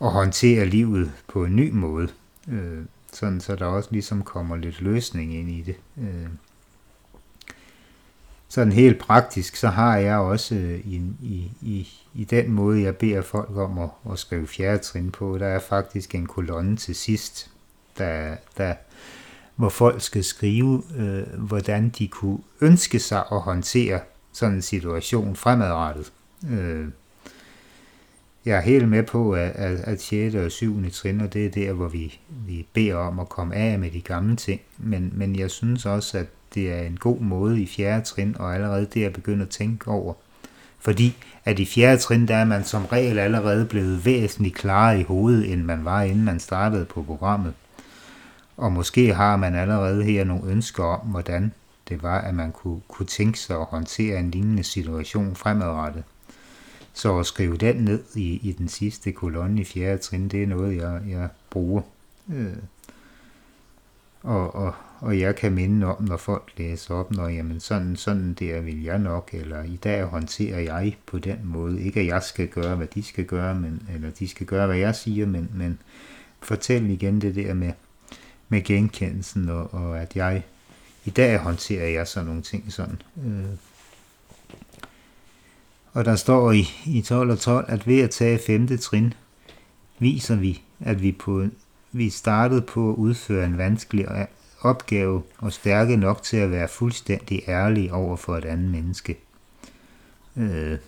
at 0.00 0.10
håndtere 0.10 0.66
livet 0.66 1.12
på 1.28 1.44
en 1.44 1.56
ny 1.56 1.70
måde. 1.70 2.08
Øh, 2.48 2.84
sådan 3.12 3.40
så 3.40 3.56
der 3.56 3.66
også 3.66 3.88
ligesom 3.92 4.22
kommer 4.22 4.56
lidt 4.56 4.80
løsning 4.80 5.34
ind 5.34 5.50
i 5.50 5.62
det. 5.62 5.76
Øh, 5.98 6.28
sådan 8.48 8.72
helt 8.72 8.98
praktisk, 8.98 9.56
så 9.56 9.68
har 9.68 9.96
jeg 9.96 10.18
også 10.18 10.54
øh, 10.54 10.80
i, 10.84 11.02
i, 11.22 11.50
i, 11.60 11.88
i 12.14 12.24
den 12.24 12.52
måde, 12.52 12.82
jeg 12.82 12.96
beder 12.96 13.22
folk 13.22 13.56
om 13.56 13.78
at, 13.78 13.88
at 14.12 14.18
skrive 14.18 14.46
fjerde 14.46 14.78
trin 14.78 15.10
på, 15.10 15.38
der 15.38 15.46
er 15.46 15.60
faktisk 15.60 16.14
en 16.14 16.26
kolonne 16.26 16.76
til 16.76 16.94
sidst, 16.94 17.50
der, 17.98 18.36
der, 18.56 18.74
hvor 19.56 19.68
folk 19.68 20.02
skal 20.02 20.24
skrive, 20.24 20.82
øh, 20.96 21.40
hvordan 21.40 21.88
de 21.88 22.08
kunne 22.08 22.38
ønske 22.60 22.98
sig 22.98 23.24
at 23.32 23.40
håndtere 23.40 24.00
sådan 24.32 24.54
en 24.54 24.62
situation 24.62 25.36
fremadrettet. 25.36 26.12
Øh, 26.50 26.86
jeg 28.44 28.56
er 28.56 28.60
helt 28.60 28.88
med 28.88 29.02
på, 29.02 29.32
at, 29.32 29.50
at, 29.50 29.80
at 29.80 30.02
6. 30.02 30.34
og 30.34 30.50
7. 30.50 30.90
trin, 30.90 31.20
og 31.20 31.32
det 31.32 31.46
er 31.46 31.50
der, 31.50 31.72
hvor 31.72 31.88
vi, 31.88 32.20
vi 32.46 32.66
beder 32.72 32.94
om 32.94 33.18
at 33.18 33.28
komme 33.28 33.54
af 33.54 33.78
med 33.78 33.90
de 33.90 34.00
gamle 34.00 34.36
ting, 34.36 34.60
men, 34.78 35.12
men 35.14 35.36
jeg 35.38 35.50
synes 35.50 35.86
også, 35.86 36.18
at 36.18 36.26
det 36.54 36.72
er 36.72 36.80
en 36.80 36.96
god 36.96 37.20
måde 37.20 37.62
i 37.62 37.66
fjerde 37.66 38.04
trin, 38.04 38.36
og 38.38 38.54
allerede 38.54 38.86
det 38.94 39.04
er 39.04 39.42
at 39.42 39.48
tænke 39.48 39.88
over. 39.88 40.14
Fordi 40.78 41.16
at 41.44 41.58
i 41.58 41.66
fjerde 41.66 42.00
trin, 42.00 42.28
der 42.28 42.36
er 42.36 42.44
man 42.44 42.64
som 42.64 42.84
regel 42.84 43.18
allerede 43.18 43.66
blevet 43.66 44.04
væsentligt 44.04 44.54
klarere 44.54 45.00
i 45.00 45.02
hovedet, 45.02 45.52
end 45.52 45.62
man 45.62 45.84
var, 45.84 46.02
inden 46.02 46.24
man 46.24 46.40
startede 46.40 46.84
på 46.84 47.02
programmet. 47.02 47.54
Og 48.56 48.72
måske 48.72 49.14
har 49.14 49.36
man 49.36 49.54
allerede 49.54 50.04
her 50.04 50.24
nogle 50.24 50.50
ønsker 50.50 50.84
om, 50.84 51.00
hvordan 51.00 51.52
det 51.90 52.02
var, 52.02 52.20
at 52.20 52.34
man 52.34 52.52
kunne, 52.52 52.80
kunne 52.88 53.06
tænke 53.06 53.38
sig 53.38 53.56
at 53.56 53.64
håndtere 53.64 54.18
en 54.18 54.30
lignende 54.30 54.62
situation 54.64 55.34
fremadrettet. 55.36 56.04
Så 56.92 57.18
at 57.18 57.26
skrive 57.26 57.56
den 57.56 57.76
ned 57.76 58.04
i, 58.14 58.48
i 58.48 58.52
den 58.52 58.68
sidste 58.68 59.12
kolonne 59.12 59.60
i 59.60 59.64
fjerde 59.64 59.98
trin, 59.98 60.28
det 60.28 60.42
er 60.42 60.46
noget, 60.46 60.76
jeg, 60.76 61.00
jeg 61.08 61.28
bruger. 61.50 61.82
Øh 62.32 62.56
Og, 64.22 64.54
og, 64.54 64.74
og 65.00 65.20
jeg 65.20 65.36
kan 65.36 65.52
minde 65.52 65.86
om, 65.86 66.04
når 66.04 66.16
folk 66.16 66.52
læser 66.56 66.94
op, 66.94 67.10
når 67.10 67.28
jamen 67.28 67.60
sådan, 67.60 67.96
sådan 67.96 68.34
der 68.34 68.60
vil 68.60 68.82
jeg 68.82 68.98
nok, 68.98 69.30
eller 69.32 69.62
i 69.62 69.76
dag 69.76 70.04
håndterer 70.04 70.60
jeg 70.60 70.96
på 71.06 71.18
den 71.18 71.38
måde. 71.44 71.82
Ikke 71.82 72.00
at 72.00 72.06
jeg 72.06 72.22
skal 72.22 72.48
gøre, 72.48 72.76
hvad 72.76 72.86
de 72.86 73.02
skal 73.02 73.24
gøre, 73.24 73.54
men, 73.54 73.82
eller 73.94 74.10
de 74.10 74.28
skal 74.28 74.46
gøre, 74.46 74.66
hvad 74.66 74.76
jeg 74.76 74.94
siger, 74.94 75.26
men, 75.26 75.50
men 75.54 75.78
fortæl 76.40 76.90
igen 76.90 77.20
det 77.20 77.34
der 77.34 77.54
med, 77.54 77.72
med 78.48 78.62
genkendelsen, 78.64 79.48
og, 79.48 79.74
og 79.74 80.00
at 80.00 80.16
jeg, 80.16 80.42
i 81.04 81.10
dag 81.10 81.38
håndterer 81.38 81.88
jeg 81.88 82.08
sådan 82.08 82.26
nogle 82.26 82.42
ting 82.42 82.72
sådan. 82.72 83.02
Øh. 83.26 83.44
Og 85.92 86.04
der 86.04 86.16
står 86.16 86.52
i, 86.52 86.68
i 86.86 87.02
12 87.02 87.30
og 87.30 87.38
12, 87.38 87.64
at 87.68 87.86
ved 87.86 88.00
at 88.00 88.10
tage 88.10 88.38
femte 88.46 88.76
trin, 88.76 89.14
viser 89.98 90.36
vi, 90.36 90.62
at 90.80 91.02
vi, 91.02 91.12
på, 91.12 91.46
vi 91.92 92.10
startede 92.10 92.62
på 92.62 92.90
at 92.90 92.96
udføre 92.96 93.46
en 93.46 93.58
vanskelig 93.58 94.28
opgave 94.60 95.22
og 95.38 95.52
stærke 95.52 95.96
nok 95.96 96.22
til 96.22 96.36
at 96.36 96.50
være 96.50 96.68
fuldstændig 96.68 97.42
ærlige 97.48 97.94
over 97.94 98.16
for 98.16 98.36
et 98.36 98.44
andet 98.44 98.70
menneske. 98.70 99.18
Øh. 100.36 100.78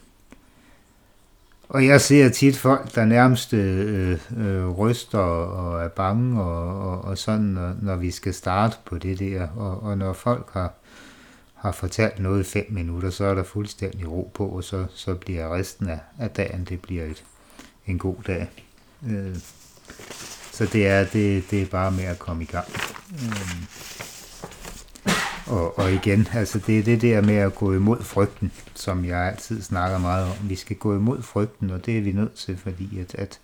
Og 1.72 1.86
jeg 1.86 2.00
ser 2.00 2.28
tit 2.28 2.58
folk, 2.58 2.94
der 2.94 3.04
nærmest 3.04 3.54
øh, 3.54 4.18
øh, 4.36 4.68
ryster 4.68 5.18
og 5.18 5.84
er 5.84 5.88
bange 5.88 6.42
og, 6.42 6.90
og, 6.90 7.04
og 7.04 7.18
sådan, 7.18 7.44
når, 7.44 7.74
når 7.82 7.96
vi 7.96 8.10
skal 8.10 8.34
starte 8.34 8.76
på 8.84 8.98
det 8.98 9.18
der. 9.18 9.48
Og, 9.48 9.82
og 9.82 9.98
når 9.98 10.12
folk 10.12 10.50
har, 10.52 10.72
har 11.54 11.72
fortalt 11.72 12.18
noget 12.18 12.40
i 12.40 12.50
fem 12.50 12.66
minutter, 12.70 13.10
så 13.10 13.24
er 13.24 13.34
der 13.34 13.42
fuldstændig 13.42 14.10
ro 14.10 14.30
på, 14.34 14.46
og 14.46 14.64
så, 14.64 14.86
så 14.94 15.14
bliver 15.14 15.54
resten 15.54 15.88
af, 15.88 15.98
af 16.18 16.30
dagen, 16.30 16.64
det 16.64 16.80
bliver 16.80 17.04
et, 17.04 17.24
en 17.86 17.98
god 17.98 18.16
dag. 18.26 18.50
Øh, 19.10 19.36
så 20.52 20.66
det 20.66 20.86
er, 20.86 21.04
det, 21.04 21.50
det 21.50 21.62
er 21.62 21.66
bare 21.66 21.92
med 21.92 22.04
at 22.04 22.18
komme 22.18 22.42
i 22.42 22.46
gang. 22.46 22.68
Øh, 23.12 23.62
og, 25.46 25.78
og 25.78 25.92
igen, 25.92 26.28
altså 26.32 26.58
det 26.58 26.78
er 26.78 26.82
det 26.82 27.02
der 27.02 27.20
med 27.20 27.34
at 27.34 27.54
gå 27.54 27.72
imod 27.72 28.02
frygten, 28.02 28.52
som 28.74 29.04
jeg 29.04 29.18
altid 29.18 29.62
snakker 29.62 29.98
meget 29.98 30.26
om. 30.26 30.48
Vi 30.48 30.56
skal 30.56 30.76
gå 30.76 30.96
imod 30.96 31.22
frygten, 31.22 31.70
og 31.70 31.86
det 31.86 31.98
er 31.98 32.02
vi 32.02 32.12
nødt 32.12 32.34
til, 32.34 32.56
fordi 32.56 32.98
at, 32.98 33.14
at 33.14 33.40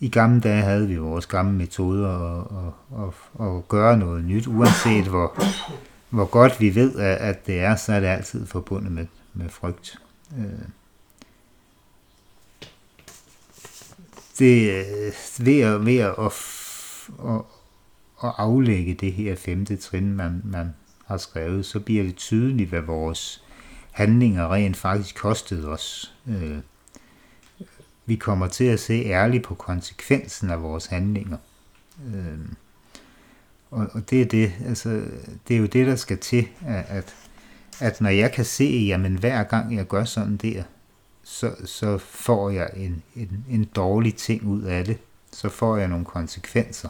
i 0.00 0.08
gamle 0.08 0.40
dage 0.40 0.62
havde 0.62 0.88
vi 0.88 0.96
vores 0.96 1.26
gamle 1.26 1.52
metoder 1.52 2.08
og, 2.08 2.50
og, 2.50 2.74
og, 2.90 3.14
og 3.34 3.68
gøre 3.68 3.98
noget 3.98 4.24
nyt, 4.24 4.46
uanset 4.46 5.04
hvor, 5.04 5.44
hvor 6.10 6.24
godt 6.24 6.60
vi 6.60 6.74
ved, 6.74 6.98
at, 6.98 7.16
at 7.16 7.46
det 7.46 7.60
er, 7.60 7.76
så 7.76 7.92
er 7.92 8.00
det 8.00 8.06
altid 8.06 8.46
forbundet 8.46 8.92
med, 8.92 9.06
med 9.34 9.48
frygt. 9.48 9.98
Øh. 10.38 10.68
Det 14.38 14.70
øh, 14.72 15.12
ved 15.46 15.60
at, 15.60 15.86
ved 15.86 15.96
at, 15.96 16.14
at, 16.18 16.32
at 18.24 18.32
aflægge 18.38 18.94
det 18.94 19.12
her 19.12 19.36
femte 19.36 19.76
trin, 19.76 20.16
man, 20.16 20.42
man 20.44 20.74
har 21.08 21.16
skrevet, 21.16 21.66
så 21.66 21.80
bliver 21.80 22.04
det 22.04 22.16
tydeligt, 22.16 22.68
hvad 22.68 22.80
vores 22.80 23.44
handlinger 23.90 24.52
rent 24.52 24.76
faktisk 24.76 25.16
kostede 25.16 25.68
os. 25.68 26.14
Øh, 26.28 26.58
vi 28.06 28.16
kommer 28.16 28.48
til 28.48 28.64
at 28.64 28.80
se 28.80 29.04
ærligt 29.04 29.44
på 29.44 29.54
konsekvensen 29.54 30.50
af 30.50 30.62
vores 30.62 30.86
handlinger. 30.86 31.36
Øh, 32.06 32.38
og, 33.70 33.86
og 33.92 34.10
det 34.10 34.22
er 34.22 34.26
det, 34.26 34.52
altså, 34.66 35.02
det 35.48 35.56
er 35.56 35.60
jo 35.60 35.66
det, 35.66 35.86
der 35.86 35.96
skal 35.96 36.18
til, 36.18 36.48
at, 36.66 36.84
at, 36.88 37.14
at 37.80 38.00
når 38.00 38.10
jeg 38.10 38.32
kan 38.32 38.44
se, 38.44 38.64
jamen 38.64 39.18
hver 39.18 39.42
gang 39.42 39.76
jeg 39.76 39.86
gør 39.86 40.04
sådan 40.04 40.36
der, 40.36 40.62
så, 41.22 41.54
så 41.64 41.98
får 41.98 42.50
jeg 42.50 42.70
en, 42.76 43.02
en, 43.16 43.44
en 43.50 43.64
dårlig 43.64 44.14
ting 44.14 44.46
ud 44.46 44.62
af 44.62 44.84
det. 44.84 44.98
Så 45.32 45.48
får 45.48 45.76
jeg 45.76 45.88
nogle 45.88 46.04
konsekvenser. 46.04 46.88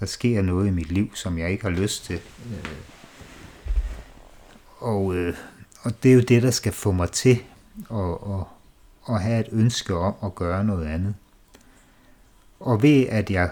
Der 0.00 0.06
sker 0.06 0.42
noget 0.42 0.66
i 0.66 0.70
mit 0.70 0.92
liv, 0.92 1.14
som 1.14 1.38
jeg 1.38 1.50
ikke 1.50 1.64
har 1.64 1.70
lyst 1.70 2.04
til. 2.04 2.20
Øh, 2.50 2.97
og, 4.78 5.16
øh, 5.16 5.34
og 5.82 6.02
det 6.02 6.10
er 6.10 6.14
jo 6.14 6.20
det, 6.20 6.42
der 6.42 6.50
skal 6.50 6.72
få 6.72 6.92
mig 6.92 7.10
til 7.10 7.42
at, 7.90 8.10
at, 8.10 8.44
at 9.08 9.22
have 9.22 9.40
et 9.40 9.48
ønske 9.52 9.94
om 9.94 10.14
at 10.24 10.34
gøre 10.34 10.64
noget 10.64 10.86
andet. 10.86 11.14
Og 12.60 12.82
ved 12.82 13.06
at 13.06 13.30
jeg 13.30 13.50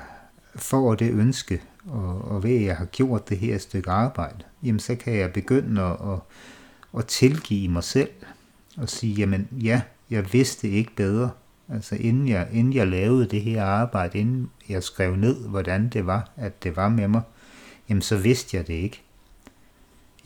får 0.56 0.94
det 0.94 1.10
ønske, 1.10 1.62
og, 1.86 2.30
og 2.30 2.42
ved 2.42 2.56
at 2.56 2.64
jeg 2.64 2.76
har 2.76 2.84
gjort 2.84 3.28
det 3.28 3.38
her 3.38 3.58
stykke 3.58 3.90
arbejde, 3.90 4.44
jamen 4.62 4.80
så 4.80 4.94
kan 4.94 5.16
jeg 5.16 5.32
begynde 5.32 5.82
at, 5.82 5.92
at, 5.92 6.18
at 6.98 7.06
tilgive 7.06 7.68
mig 7.68 7.84
selv 7.84 8.10
og 8.76 8.88
sige, 8.88 9.14
jamen 9.14 9.48
ja, 9.52 9.82
jeg 10.10 10.32
vidste 10.32 10.68
ikke 10.68 10.96
bedre. 10.96 11.30
Altså 11.68 11.94
inden 11.94 12.28
jeg, 12.28 12.48
inden 12.52 12.72
jeg 12.72 12.86
lavede 12.86 13.26
det 13.26 13.42
her 13.42 13.64
arbejde, 13.64 14.18
inden 14.18 14.50
jeg 14.68 14.82
skrev 14.82 15.16
ned, 15.16 15.48
hvordan 15.48 15.88
det 15.88 16.06
var, 16.06 16.30
at 16.36 16.62
det 16.62 16.76
var 16.76 16.88
med 16.88 17.08
mig, 17.08 17.22
jamen 17.88 18.02
så 18.02 18.16
vidste 18.16 18.56
jeg 18.56 18.66
det 18.66 18.74
ikke. 18.74 19.02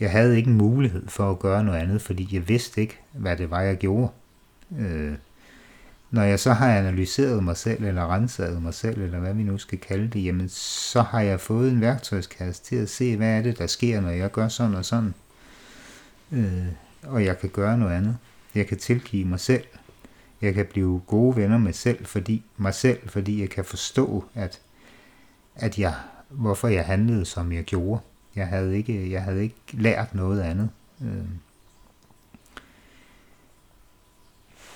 Jeg 0.01 0.11
havde 0.11 0.37
ikke 0.37 0.49
en 0.49 0.57
mulighed 0.57 1.07
for 1.07 1.31
at 1.31 1.39
gøre 1.39 1.63
noget 1.63 1.79
andet, 1.79 2.01
fordi 2.01 2.29
jeg 2.31 2.49
vidste 2.49 2.81
ikke, 2.81 2.99
hvad 3.11 3.37
det 3.37 3.51
var, 3.51 3.61
jeg 3.61 3.77
gjorde. 3.77 4.11
Øh, 4.79 5.13
når 6.11 6.23
jeg 6.23 6.39
så 6.39 6.53
har 6.53 6.77
analyseret 6.77 7.43
mig 7.43 7.57
selv, 7.57 7.83
eller 7.83 8.13
renset 8.13 8.61
mig 8.61 8.73
selv, 8.73 9.01
eller 9.01 9.19
hvad 9.19 9.33
vi 9.33 9.43
nu 9.43 9.57
skal 9.57 9.77
kalde 9.77 10.07
det, 10.07 10.25
jamen 10.25 10.49
så 10.49 11.01
har 11.01 11.21
jeg 11.21 11.39
fået 11.39 11.71
en 11.71 11.81
værktøjskasse 11.81 12.63
til 12.63 12.75
at 12.75 12.89
se, 12.89 13.17
hvad 13.17 13.37
er 13.37 13.41
det, 13.41 13.57
der 13.57 13.67
sker, 13.67 14.01
når 14.01 14.09
jeg 14.09 14.31
gør 14.31 14.47
sådan 14.47 14.75
og 14.75 14.85
sådan. 14.85 15.13
Øh, 16.31 16.65
og 17.03 17.25
jeg 17.25 17.39
kan 17.39 17.49
gøre 17.49 17.77
noget 17.77 17.93
andet. 17.93 18.17
Jeg 18.55 18.67
kan 18.67 18.77
tilgive 18.77 19.25
mig 19.25 19.39
selv. 19.39 19.63
Jeg 20.41 20.53
kan 20.53 20.65
blive 20.65 21.01
gode 21.07 21.35
venner 21.35 21.57
med 21.57 21.73
selv, 21.73 22.05
fordi, 22.05 22.43
mig 22.57 22.73
selv, 22.73 23.09
fordi 23.09 23.41
jeg 23.41 23.49
kan 23.49 23.65
forstå, 23.65 24.25
at, 24.35 24.61
at 25.55 25.79
jeg, 25.79 25.93
hvorfor 26.29 26.67
jeg 26.67 26.85
handlede, 26.85 27.25
som 27.25 27.51
jeg 27.51 27.63
gjorde. 27.63 28.01
Jeg 28.35 28.47
havde 28.47 28.77
ikke, 28.77 29.11
jeg 29.11 29.23
havde 29.23 29.43
ikke 29.43 29.55
lært 29.71 30.15
noget 30.15 30.41
andet. 30.41 30.69
Øh. 31.01 31.25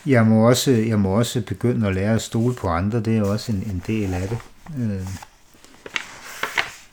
Jeg 0.06 0.26
må, 0.26 0.48
også, 0.48 0.72
jeg 0.72 1.00
må 1.00 1.10
også 1.10 1.42
begynde 1.48 1.88
at 1.88 1.96
lære 1.96 2.14
at 2.14 2.22
stole 2.22 2.56
på 2.56 2.68
andre. 2.68 3.00
Det 3.00 3.18
er 3.18 3.24
også 3.24 3.52
en, 3.52 3.58
en 3.58 3.84
del 3.88 4.14
af 4.14 4.30
det. 4.30 4.38
Øh. 4.78 5.08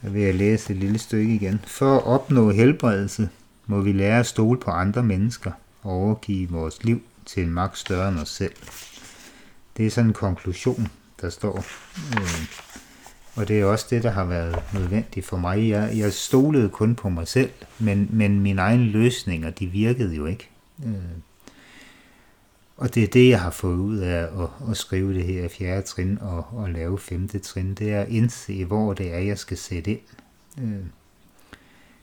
Jeg 0.02 0.14
vil 0.14 0.34
læse 0.34 0.72
et 0.72 0.78
lille 0.78 0.98
stykke 0.98 1.34
igen. 1.34 1.60
For 1.66 1.96
at 1.96 2.04
opnå 2.04 2.50
helbredelse, 2.50 3.28
må 3.66 3.80
vi 3.80 3.92
lære 3.92 4.20
at 4.20 4.26
stole 4.26 4.60
på 4.60 4.70
andre 4.70 5.02
mennesker 5.02 5.52
og 5.82 5.92
overgive 5.92 6.50
vores 6.50 6.84
liv 6.84 7.02
til 7.26 7.42
en 7.42 7.50
magt 7.50 7.78
større 7.78 8.08
end 8.08 8.18
os 8.18 8.28
selv. 8.28 8.52
Det 9.76 9.86
er 9.86 9.90
sådan 9.90 10.10
en 10.10 10.14
konklusion, 10.14 10.88
der 11.20 11.30
står. 11.30 11.64
Øh. 12.20 12.46
Og 13.34 13.48
det 13.48 13.60
er 13.60 13.64
også 13.64 13.86
det, 13.90 14.02
der 14.02 14.10
har 14.10 14.24
været 14.24 14.62
nødvendigt 14.74 15.26
for 15.26 15.36
mig. 15.36 15.68
Jeg, 15.68 15.92
jeg 15.96 16.12
stolede 16.12 16.68
kun 16.68 16.94
på 16.94 17.08
mig 17.08 17.28
selv, 17.28 17.50
men, 17.78 18.08
men 18.10 18.40
mine 18.40 18.62
egne 18.62 18.84
løsninger, 18.84 19.50
de 19.50 19.66
virkede 19.66 20.14
jo 20.14 20.26
ikke. 20.26 20.50
Øh. 20.86 20.94
Og 22.76 22.94
det 22.94 23.02
er 23.02 23.08
det, 23.08 23.28
jeg 23.28 23.40
har 23.40 23.50
fået 23.50 23.76
ud 23.76 23.98
af 23.98 24.42
at, 24.42 24.70
at 24.70 24.76
skrive 24.76 25.14
det 25.14 25.24
her 25.24 25.48
fjerde 25.48 25.82
trin 25.82 26.18
og, 26.20 26.46
og 26.52 26.70
lave 26.70 26.98
femte 26.98 27.38
trin. 27.38 27.74
Det 27.74 27.92
er 27.92 28.00
at 28.00 28.08
indse, 28.08 28.64
hvor 28.64 28.94
det 28.94 29.14
er, 29.14 29.18
jeg 29.18 29.38
skal 29.38 29.56
sætte 29.56 29.90
ind. 29.90 30.00
Øh. 30.58 30.84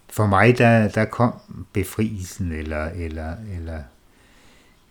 For 0.09 0.27
mig, 0.27 0.57
der, 0.57 0.87
der 0.87 1.05
kom 1.05 1.33
befrielsen, 1.73 2.51
eller, 2.51 2.85
eller, 2.85 3.33
eller, 3.57 3.79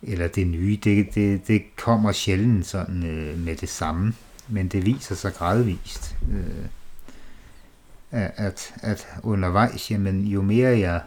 eller 0.01 0.27
det 0.27 0.47
nye, 0.47 0.79
det, 0.83 1.15
det, 1.15 1.47
det 1.47 1.75
kommer 1.75 2.11
sjældent 2.11 2.65
sådan 2.65 3.05
øh, 3.05 3.39
med 3.39 3.55
det 3.55 3.69
samme 3.69 4.13
men 4.49 4.67
det 4.67 4.85
viser 4.85 5.15
sig 5.15 5.33
gradvist, 5.33 6.15
øh, 6.31 6.65
at, 8.11 8.73
at 8.81 9.07
undervejs, 9.23 9.91
jamen, 9.91 10.23
jo 10.25 10.41
mere 10.41 10.79
jeg, 10.79 11.01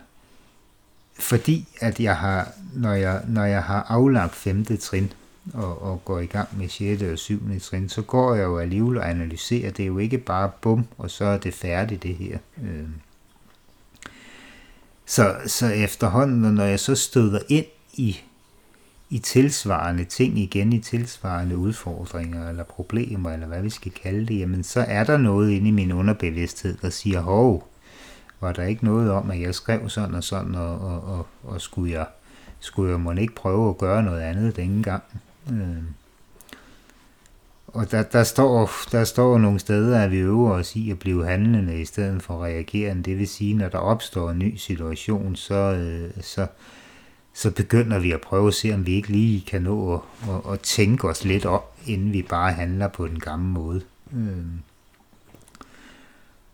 fordi 1.19 1.69
at 1.81 2.01
jeg 2.01 2.17
har, 2.17 2.49
når 2.75 2.93
jeg, 2.93 3.23
når 3.29 3.45
jeg 3.45 3.63
har 3.63 3.87
aflagt 3.89 4.35
femte 4.35 4.77
trin, 4.77 5.13
og, 5.55 5.83
og 5.83 6.05
går 6.05 6.19
i 6.19 6.27
gang 6.27 6.59
med 6.59 6.69
6. 6.69 7.03
og 7.03 7.19
7. 7.19 7.61
trin, 7.61 7.89
så 7.89 8.03
går 8.03 8.35
jeg 8.35 8.45
jo 8.45 8.59
alligevel 8.59 8.99
og 8.99 9.11
analyserer. 9.11 9.71
Det 9.71 9.83
er 9.83 9.87
jo 9.87 9.99
ikke 9.99 10.19
bare 10.19 10.51
bum, 10.61 10.87
og 10.99 11.11
så 11.11 11.25
er 11.25 11.39
det 11.39 11.55
færdigt 11.55 12.03
det 12.03 12.15
her. 12.15 12.39
Øh. 12.63 12.89
Så, 15.07 15.37
så 15.47 15.67
efterhånden, 15.67 16.55
når 16.55 16.65
jeg 16.65 16.81
så 16.81 16.95
støder 16.95 17.41
ind 17.49 17.67
i 17.93 18.21
i 19.13 19.19
tilsvarende 19.19 20.05
ting 20.05 20.39
igen, 20.39 20.73
i 20.73 20.79
tilsvarende 20.79 21.57
udfordringer 21.57 22.49
eller 22.49 22.65
problemer, 22.65 23.33
eller 23.33 23.47
hvad 23.47 23.63
vi 23.63 23.71
skal 23.71 23.93
kalde 23.93 24.27
det, 24.27 24.39
jamen 24.39 24.63
så 24.63 24.81
er 24.81 25.05
der 25.05 25.17
noget 25.17 25.51
inde 25.51 25.69
i 25.69 25.71
min 25.71 25.93
underbevidsthed, 25.93 26.77
der 26.83 26.91
siger, 26.91 27.21
hov, 27.21 27.69
var 28.41 28.53
der 28.53 28.63
ikke 28.65 28.85
noget 28.85 29.11
om, 29.11 29.31
at 29.31 29.41
jeg 29.41 29.55
skrev 29.55 29.89
sådan 29.89 30.15
og 30.15 30.25
sådan, 30.25 30.55
og, 30.55 30.81
og, 30.81 31.05
og, 31.05 31.27
og 31.43 31.61
skulle, 31.61 31.93
jeg, 31.93 32.07
skulle 32.61 32.91
jeg 32.91 33.01
måske 33.01 33.21
ikke 33.21 33.35
prøve 33.35 33.69
at 33.69 33.79
gøre 33.79 34.03
noget 34.03 34.21
andet 34.21 34.57
denne 34.57 34.83
gang? 34.83 35.03
Øh. 35.53 35.83
Og 37.67 37.91
der, 37.91 38.03
der, 38.03 38.25
står, 38.25 38.71
der 38.93 39.05
står 39.05 39.39
nogle 39.39 39.59
steder, 39.59 40.01
at 40.01 40.11
vi 40.11 40.19
øver 40.19 40.51
os 40.53 40.77
i 40.77 40.91
at 40.91 40.99
blive 40.99 41.27
handlende 41.27 41.81
i 41.81 41.85
stedet 41.85 42.23
for 42.23 42.45
reagerende. 42.45 43.03
Det 43.03 43.19
vil 43.19 43.29
sige, 43.29 43.55
når 43.55 43.69
der 43.69 43.79
opstår 43.79 44.31
en 44.31 44.39
ny 44.39 44.57
situation, 44.57 45.37
så, 45.37 45.55
øh, 45.55 46.11
så, 46.21 46.47
så 47.35 47.51
begynder 47.51 47.99
vi 47.99 48.13
at 48.13 48.21
prøve 48.21 48.49
at 48.49 48.55
se, 48.55 48.75
om 48.75 48.87
vi 48.87 48.93
ikke 48.95 49.09
lige 49.09 49.41
kan 49.41 49.63
nå 49.63 49.95
at, 49.95 50.01
at, 50.29 50.53
at 50.53 50.61
tænke 50.61 51.09
os 51.09 51.25
lidt 51.25 51.47
op, 51.47 51.77
inden 51.87 52.13
vi 52.13 52.23
bare 52.23 52.53
handler 52.53 52.89
på 52.89 53.09
den 53.09 53.21
gamle 53.21 53.47
måde. 53.47 53.83
Øh. 54.13 54.45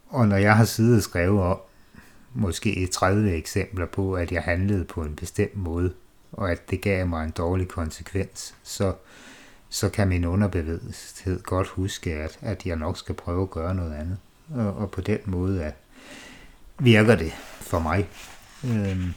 Og 0.09 0.29
når 0.29 0.37
jeg 0.37 0.57
har 0.57 0.65
siddet 0.65 0.97
og 0.97 1.03
skrevet 1.03 1.43
om, 1.43 1.59
måske 2.35 2.87
30 2.87 3.31
eksempler 3.31 3.87
på, 3.87 4.15
at 4.15 4.33
jeg 4.33 4.43
handlede 4.43 4.85
på 4.85 5.03
en 5.03 5.17
bestemt 5.17 5.57
måde, 5.57 5.93
og 6.33 6.51
at 6.51 6.71
det 6.71 6.81
gav 6.81 7.07
mig 7.07 7.25
en 7.25 7.31
dårlig 7.31 7.69
konsekvens, 7.69 8.55
så, 8.63 8.95
så 9.69 9.89
kan 9.89 10.09
min 10.09 10.25
underbevidsthed 10.25 11.43
godt 11.43 11.69
huske, 11.69 12.15
at, 12.15 12.39
at 12.43 12.67
jeg 12.67 12.77
nok 12.77 12.99
skal 12.99 13.15
prøve 13.15 13.43
at 13.43 13.51
gøre 13.51 13.75
noget 13.75 13.95
andet. 13.95 14.19
Og, 14.55 14.77
og 14.77 14.91
på 14.91 15.01
den 15.01 15.19
måde 15.25 15.65
at 15.65 15.75
virker 16.79 17.17
det 17.17 17.33
for 17.61 17.79
mig. 17.79 18.09
Øhm, 18.65 19.13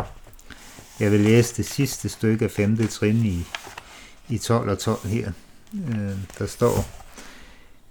jeg 1.02 1.12
vil 1.12 1.20
læse 1.20 1.58
det 1.58 1.66
sidste 1.66 2.10
stykke 2.10 2.46
af 2.46 2.52
5. 2.52 2.88
trin 2.88 3.26
i, 3.26 3.46
i 4.30 4.38
12 4.38 4.70
og 4.70 4.80
12 4.80 5.08
her. 5.08 5.32
Øh, 5.74 6.18
der 6.40 6.46
står, 6.46 6.86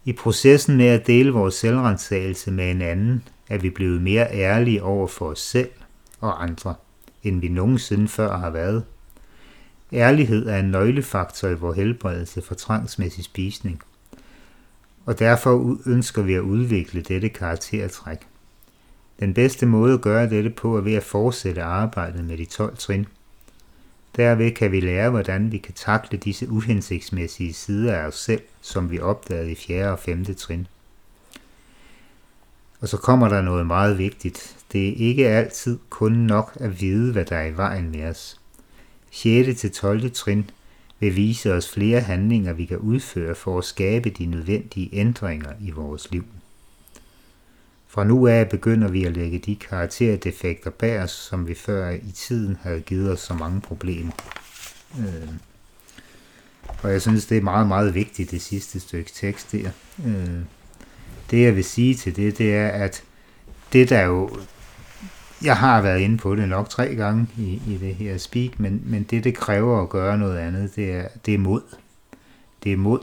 i 0.05 0.13
processen 0.13 0.77
med 0.77 0.87
at 0.87 1.07
dele 1.07 1.31
vores 1.31 1.55
selvrensagelse 1.55 2.51
med 2.51 2.71
en 2.71 2.83
anden, 2.83 3.29
er 3.49 3.59
vi 3.59 3.71
blevet 3.71 4.03
mere 4.03 4.33
ærlige 4.33 4.83
over 4.83 5.07
for 5.07 5.27
os 5.27 5.41
selv 5.41 5.71
og 6.21 6.43
andre, 6.43 6.75
end 7.23 7.41
vi 7.41 7.49
nogensinde 7.49 8.09
før 8.09 8.39
har 8.39 8.51
været. 8.51 8.85
Ærlighed 9.93 10.47
er 10.47 10.59
en 10.59 10.71
nøglefaktor 10.71 11.49
i 11.49 11.55
vores 11.55 11.77
helbredelse 11.77 12.43
for 12.43 12.55
trangsmæssig 12.55 13.25
spisning, 13.25 13.83
og 15.07 15.19
derfor 15.19 15.79
ønsker 15.87 16.23
vi 16.23 16.35
at 16.35 16.41
udvikle 16.41 17.01
dette 17.01 17.29
karaktertræk. 17.29 18.19
Den 19.21 19.35
bedste 19.35 19.67
måde 19.67 19.95
at 19.95 20.01
gøre 20.01 20.31
dette 20.31 20.51
på 20.51 20.77
er 20.77 20.81
ved 20.81 20.95
at 20.95 21.03
fortsætte 21.03 21.63
arbejdet 21.63 22.25
med 22.25 22.39
de 22.39 22.45
12 22.45 22.77
trin. 22.77 23.07
Derved 24.17 24.51
kan 24.51 24.73
vi 24.73 24.81
lære, 24.81 25.11
hvordan 25.11 25.53
vi 25.53 25.59
kan 25.59 25.75
takle 25.75 26.19
disse 26.19 26.51
uhensigtsmæssige 26.51 27.53
sider 27.53 27.95
af 27.95 28.07
os 28.07 28.19
selv, 28.19 28.43
som 28.61 28.91
vi 28.91 29.01
opdagede 29.01 29.51
i 29.51 29.55
4. 29.55 29.93
og 29.93 29.99
5. 29.99 30.25
trin. 30.25 30.67
Og 32.81 32.89
så 32.89 32.97
kommer 32.97 33.29
der 33.29 33.43
noget 33.43 33.67
meget 33.67 33.99
vigtigt. 33.99 34.57
Det 34.73 34.89
er 34.89 34.95
ikke 34.97 35.29
altid 35.29 35.79
kun 35.91 36.13
nok 36.13 36.57
at 36.61 36.81
vide, 36.81 37.13
hvad 37.13 37.25
der 37.25 37.37
er 37.37 37.47
i 37.47 37.57
vejen 37.57 37.91
med 37.91 38.05
os. 38.05 38.41
6. 39.11 39.61
til 39.61 39.73
12. 39.73 40.11
trin 40.11 40.51
vil 41.01 41.17
vise 41.17 41.55
os 41.55 41.73
flere 41.73 42.01
handlinger, 42.01 42.53
vi 42.53 42.65
kan 42.65 42.79
udføre 42.79 43.35
for 43.35 43.59
at 43.59 43.65
skabe 43.65 44.11
de 44.11 44.27
nødvendige 44.27 44.89
ændringer 44.93 45.53
i 45.61 45.71
vores 45.71 46.11
liv. 46.11 46.25
Fra 47.91 48.05
nu 48.05 48.27
af 48.27 48.49
begynder 48.49 48.89
vi 48.89 49.05
at 49.05 49.13
lægge 49.13 49.39
de 49.39 49.57
karakterdefekter 49.57 50.71
bag 50.71 51.03
os, 51.03 51.11
som 51.11 51.49
vi 51.49 51.55
før 51.55 51.91
i 51.91 52.13
tiden 52.15 52.57
havde 52.63 52.81
givet 52.81 53.13
os 53.13 53.21
så 53.21 53.35
mange 53.35 53.61
problemer. 53.61 54.13
Øh. 54.99 55.29
Og 56.83 56.93
jeg 56.93 57.03
synes, 57.03 57.27
det 57.27 57.39
er 57.39 57.43
meget, 57.43 57.69
meget 57.69 57.95
vigtigt, 57.95 58.31
det 58.31 58.43
sidste 58.43 58.81
stykke 58.81 59.11
tekst 59.15 59.53
der. 59.53 59.71
Øh. 60.07 60.41
Det 61.31 61.43
jeg 61.43 61.57
vil 61.57 61.65
sige 61.65 61.95
til 61.95 62.17
det, 62.17 62.39
det 62.39 62.55
er, 62.55 62.69
at 62.69 63.03
det 63.73 63.89
der 63.89 64.03
jo, 64.03 64.31
jeg 65.43 65.57
har 65.57 65.83
været 65.83 66.01
inde 66.01 66.19
på 66.19 66.37
det 66.37 66.49
nok 66.49 66.69
tre 66.69 66.95
gange 66.95 67.29
i, 67.39 67.63
i 67.67 67.79
det 67.81 67.95
her 67.95 68.19
speak, 68.19 68.61
men, 68.61 68.83
men 68.85 69.03
det, 69.03 69.25
det 69.25 69.35
kræver 69.35 69.83
at 69.83 69.89
gøre 69.89 70.19
noget 70.19 70.39
andet, 70.39 70.77
det 70.77 70.93
er, 70.93 71.09
det 71.27 71.35
er 71.35 71.39
mod. 71.39 71.63
Det 72.65 72.73
er 72.73 72.77
mod 72.77 73.01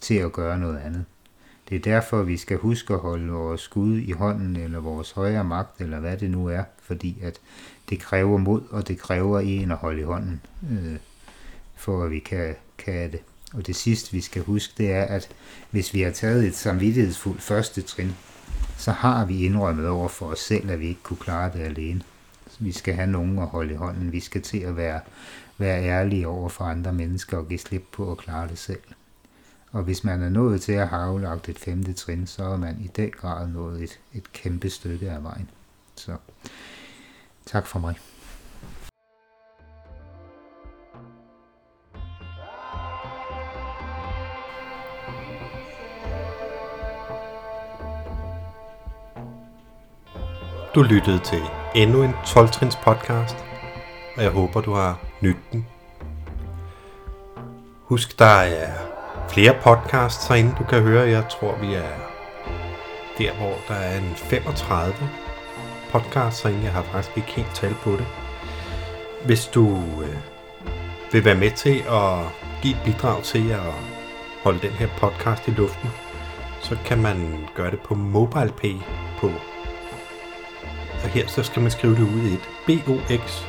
til 0.00 0.14
at 0.14 0.32
gøre 0.32 0.58
noget 0.58 0.78
andet. 0.78 1.04
Det 1.72 1.86
er 1.86 1.92
derfor, 1.92 2.22
vi 2.22 2.36
skal 2.36 2.56
huske 2.56 2.94
at 2.94 3.00
holde 3.00 3.32
vores 3.32 3.60
skud 3.60 3.98
i 3.98 4.10
hånden, 4.10 4.56
eller 4.56 4.80
vores 4.80 5.10
højre 5.10 5.44
magt, 5.44 5.80
eller 5.80 6.00
hvad 6.00 6.16
det 6.16 6.30
nu 6.30 6.46
er, 6.46 6.62
fordi 6.82 7.18
at 7.22 7.40
det 7.90 8.00
kræver 8.00 8.38
mod, 8.38 8.62
og 8.70 8.88
det 8.88 8.98
kræver 8.98 9.40
en 9.40 9.70
at 9.70 9.76
holde 9.76 10.00
i 10.00 10.04
hånden, 10.04 10.40
øh, 10.70 10.96
for 11.76 12.04
at 12.04 12.10
vi 12.10 12.18
kan, 12.18 12.54
kan 12.78 13.12
det. 13.12 13.20
Og 13.54 13.66
det 13.66 13.76
sidste, 13.76 14.12
vi 14.12 14.20
skal 14.20 14.42
huske, 14.42 14.74
det 14.78 14.92
er, 14.92 15.02
at 15.02 15.28
hvis 15.70 15.94
vi 15.94 16.00
har 16.00 16.10
taget 16.10 16.44
et 16.44 16.54
samvittighedsfuldt 16.54 17.42
første 17.42 17.82
trin, 17.82 18.14
så 18.78 18.90
har 18.90 19.24
vi 19.24 19.44
indrømmet 19.44 19.88
over 19.88 20.08
for 20.08 20.26
os 20.26 20.40
selv, 20.40 20.70
at 20.70 20.80
vi 20.80 20.88
ikke 20.88 21.02
kunne 21.02 21.16
klare 21.16 21.52
det 21.52 21.60
alene. 21.60 22.02
Vi 22.58 22.72
skal 22.72 22.94
have 22.94 23.10
nogen 23.10 23.38
at 23.38 23.46
holde 23.46 23.72
i 23.72 23.76
hånden. 23.76 24.12
Vi 24.12 24.20
skal 24.20 24.42
til 24.42 24.58
at 24.58 24.76
være, 24.76 25.00
være 25.58 25.84
ærlige 25.84 26.28
over 26.28 26.48
for 26.48 26.64
andre 26.64 26.92
mennesker 26.92 27.36
og 27.36 27.48
give 27.48 27.58
slip 27.58 27.84
på 27.92 28.12
at 28.12 28.18
klare 28.18 28.48
det 28.48 28.58
selv. 28.58 28.80
Og 29.72 29.82
hvis 29.82 30.04
man 30.04 30.22
er 30.22 30.28
nået 30.28 30.60
til 30.60 30.72
at 30.72 30.88
have 30.88 31.20
lagt 31.20 31.48
et 31.48 31.58
femte 31.58 31.92
trin, 31.92 32.26
så 32.26 32.44
er 32.44 32.56
man 32.56 32.80
i 32.80 32.86
den 32.86 33.10
grad 33.10 33.48
nået 33.48 33.82
et, 33.82 34.00
et 34.14 34.32
kæmpe 34.32 34.70
stykke 34.70 35.10
af 35.10 35.22
vejen. 35.22 35.50
Så 35.96 36.16
tak 37.46 37.66
for 37.66 37.78
mig. 37.78 37.94
Du 50.74 50.82
lyttede 50.82 51.18
til 51.18 51.42
endnu 51.74 52.02
en 52.02 52.10
12-trins 52.10 52.76
podcast, 52.76 53.36
og 54.16 54.22
jeg 54.22 54.30
håber, 54.30 54.60
du 54.60 54.72
har 54.72 55.04
nydt 55.20 55.52
den. 55.52 55.66
Husk, 57.82 58.18
der 58.18 58.24
er 58.24 58.91
flere 59.28 59.54
podcasts 59.62 60.28
herinde, 60.28 60.54
du 60.58 60.64
kan 60.64 60.82
høre. 60.82 61.08
Jeg 61.08 61.24
tror, 61.28 61.56
vi 61.60 61.74
er 61.74 61.88
der, 63.18 63.32
hvor 63.32 63.54
der 63.68 63.74
er 63.74 63.98
en 63.98 64.12
35 64.16 64.94
podcasts 65.90 66.42
herinde. 66.42 66.64
Jeg 66.64 66.72
har 66.72 66.82
faktisk 66.82 67.16
ikke 67.16 67.32
helt 67.32 67.54
tal 67.54 67.74
på 67.74 67.90
det. 67.90 68.06
Hvis 69.24 69.46
du 69.46 69.76
øh, 70.02 70.16
vil 71.12 71.24
være 71.24 71.34
med 71.34 71.50
til 71.50 71.82
at 71.88 72.18
give 72.62 72.74
et 72.74 72.80
bidrag 72.84 73.22
til 73.22 73.50
at 73.50 73.74
holde 74.42 74.58
den 74.62 74.70
her 74.70 74.88
podcast 74.98 75.48
i 75.48 75.50
luften, 75.50 75.90
så 76.60 76.76
kan 76.84 77.02
man 77.02 77.46
gøre 77.54 77.70
det 77.70 77.80
på 77.80 77.94
MobilePay 77.94 78.76
på 79.18 79.30
og 81.02 81.08
her 81.08 81.26
så 81.26 81.42
skal 81.42 81.62
man 81.62 81.70
skrive 81.70 81.94
det 81.94 82.02
ud 82.02 82.22
i 82.22 82.34
et 82.34 82.48
BOX 82.66 83.42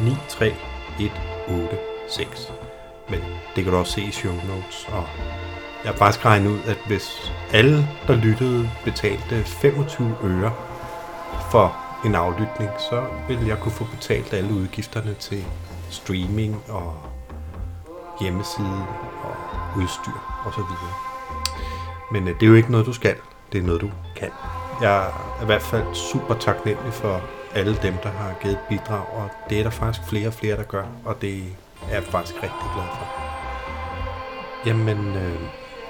93186. 0.00 2.65
Men 3.10 3.20
det 3.56 3.64
kan 3.64 3.72
du 3.72 3.78
også 3.78 3.92
se 3.92 4.02
i 4.02 4.10
show 4.10 4.32
notes. 4.32 4.88
Og 4.88 5.04
jeg 5.84 5.92
har 5.92 5.98
faktisk 5.98 6.24
regnet 6.24 6.50
ud, 6.50 6.60
at 6.66 6.78
hvis 6.86 7.32
alle, 7.52 7.88
der 8.06 8.16
lyttede, 8.16 8.70
betalte 8.84 9.44
25 9.44 10.16
øre 10.24 10.52
for 11.50 11.76
en 12.04 12.14
aflytning, 12.14 12.70
så 12.90 13.04
ville 13.28 13.48
jeg 13.48 13.58
kunne 13.58 13.72
få 13.72 13.84
betalt 13.84 14.32
alle 14.32 14.54
udgifterne 14.54 15.14
til 15.14 15.44
streaming 15.90 16.62
og 16.68 16.94
hjemmeside 18.20 18.86
og 19.22 19.36
udstyr 19.76 20.44
osv. 20.46 20.62
Men 22.12 22.28
øh, 22.28 22.34
det 22.34 22.42
er 22.42 22.46
jo 22.46 22.54
ikke 22.54 22.70
noget, 22.70 22.86
du 22.86 22.92
skal. 22.92 23.16
Det 23.52 23.58
er 23.58 23.62
noget, 23.62 23.80
du 23.80 23.90
kan. 24.16 24.30
Jeg 24.80 25.06
er 25.06 25.42
i 25.42 25.44
hvert 25.44 25.62
fald 25.62 25.94
super 25.94 26.34
taknemmelig 26.34 26.92
for 26.92 27.20
alle 27.54 27.78
dem, 27.82 27.94
der 28.02 28.08
har 28.08 28.34
givet 28.42 28.58
bidrag, 28.68 29.06
og 29.14 29.28
det 29.50 29.58
er 29.58 29.62
der 29.62 29.70
faktisk 29.70 30.08
flere 30.08 30.28
og 30.28 30.34
flere, 30.34 30.56
der 30.56 30.62
gør, 30.62 30.84
og 31.04 31.22
det 31.22 31.42
er 31.90 31.94
jeg 31.94 32.04
faktisk 32.04 32.34
rigtig 32.42 32.68
glad 32.74 32.88
for. 32.98 33.06
Jamen, 34.66 35.16
øh, 35.16 35.40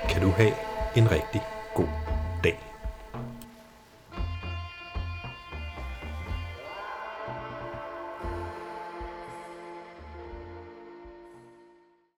kan 0.09 0.23
du 0.23 0.31
have 0.31 0.53
en 0.97 1.11
rigtig. 1.11 1.56